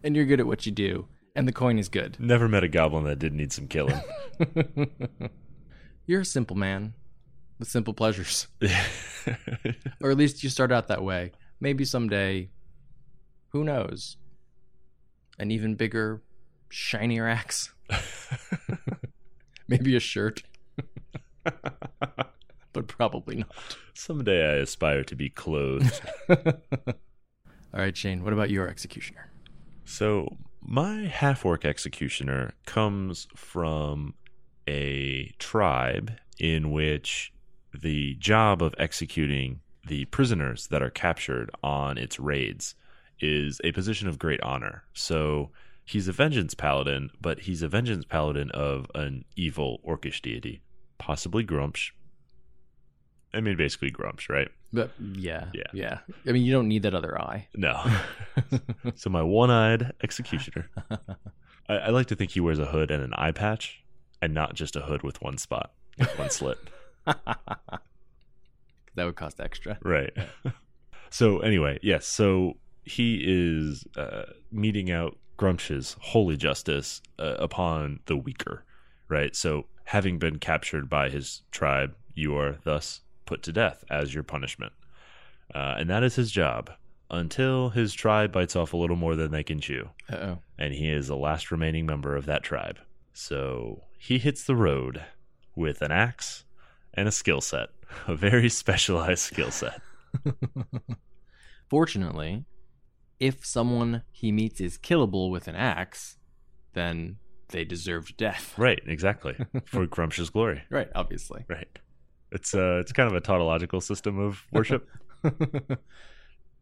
[0.02, 2.16] and you're good at what you do, and the coin is good.
[2.18, 4.00] Never met a goblin that didn't need some killing.
[6.06, 6.94] You're a simple man
[7.58, 8.46] with simple pleasures.
[10.00, 11.32] Or at least you start out that way.
[11.60, 12.48] Maybe someday,
[13.48, 14.16] who knows,
[15.38, 16.22] an even bigger,
[16.68, 17.72] shinier axe.
[19.68, 20.42] Maybe a shirt,
[21.44, 23.76] but probably not.
[23.94, 26.00] Someday I aspire to be clothed.
[26.28, 26.36] All
[27.74, 29.30] right, Shane, what about your executioner?
[29.84, 34.14] So, my half orc executioner comes from
[34.66, 37.32] a tribe in which
[37.74, 42.74] the job of executing the prisoners that are captured on its raids
[43.20, 44.84] is a position of great honor.
[44.94, 45.50] So,
[45.84, 50.60] he's a vengeance paladin, but he's a vengeance paladin of an evil orcish deity,
[50.98, 51.90] possibly Gruumsh.
[53.32, 54.48] I mean, basically Gruumsh, right?
[54.72, 55.62] But yeah, Yeah.
[55.72, 55.98] yeah.
[56.26, 57.48] I mean, you don't need that other eye.
[57.54, 57.82] No.
[58.96, 60.68] so my one-eyed executioner.
[61.68, 63.82] I, I like to think he wears a hood and an eye patch,
[64.20, 65.72] and not just a hood with one spot,
[66.16, 66.58] one slit.
[67.06, 67.46] that
[68.96, 69.78] would cost extra.
[69.82, 70.12] Right.
[71.10, 72.06] so anyway, yes.
[72.06, 72.56] So
[72.88, 78.64] he is uh, meting out Gruumsh's holy justice uh, upon the weaker.
[79.08, 79.34] Right.
[79.34, 84.22] So having been captured by his tribe, you are thus put to death as your
[84.22, 84.72] punishment,
[85.54, 86.70] uh, and that is his job
[87.10, 89.88] until his tribe bites off a little more than they can chew.
[90.10, 90.38] Oh.
[90.58, 92.78] and he is the last remaining member of that tribe.
[93.12, 95.02] So he hits the road
[95.54, 96.44] with an axe
[96.94, 97.68] and a skill set,
[98.06, 99.80] a very specialized skill set.
[101.70, 102.44] Fortunately,
[103.20, 106.16] if someone he meets is killable with an axe,
[106.74, 107.16] then
[107.48, 108.54] they deserved death.
[108.58, 109.36] Right, exactly.
[109.64, 110.62] For Gruumsh's glory.
[110.70, 111.44] Right, obviously.
[111.48, 111.78] Right.
[112.30, 114.86] It's uh it's kind of a tautological system of worship.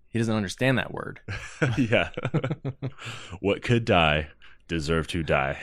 [0.08, 1.20] he doesn't understand that word.
[1.76, 2.10] yeah.
[3.40, 4.28] what could die
[4.68, 5.58] deserve to die.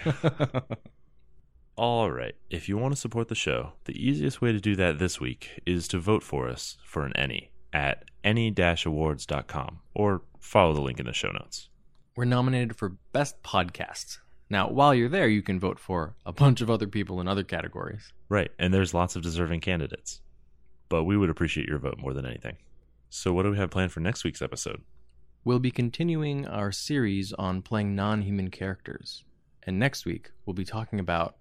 [1.76, 2.36] All right.
[2.50, 5.60] If you want to support the show, the easiest way to do that this week
[5.66, 11.06] is to vote for us for an ENnie at ennie-awards.com or follow the link in
[11.06, 11.70] the show notes.
[12.16, 14.20] We're nominated for Best Podcasts.
[14.50, 17.44] Now, while you're there, you can vote for a bunch of other people in other
[17.44, 18.14] categories.
[18.30, 20.22] Right, and there's lots of deserving candidates.
[20.90, 22.58] But we would appreciate your vote more than anything.
[23.10, 24.82] So what do we have planned for next week's episode?
[25.44, 29.24] We'll be continuing our series on playing non human characters.
[29.64, 31.38] And next week, we'll be talking about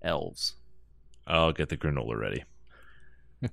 [0.00, 0.54] elves.
[1.26, 2.44] I'll get the granola ready.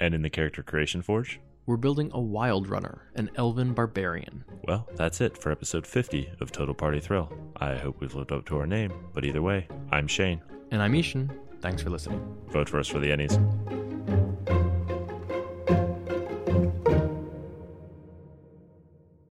[0.00, 1.40] and in the character creation forge?
[1.66, 4.44] We're building a wild runner, an elven barbarian.
[4.68, 7.36] Well, that's it for episode 50 of Total Party Thrill.
[7.56, 10.40] I hope we've lived up to our name, but either way, I'm Shane.
[10.70, 11.28] And I'm I-Hsien.
[11.60, 12.22] Thanks for listening.
[12.50, 13.36] Vote for us for the ENnies.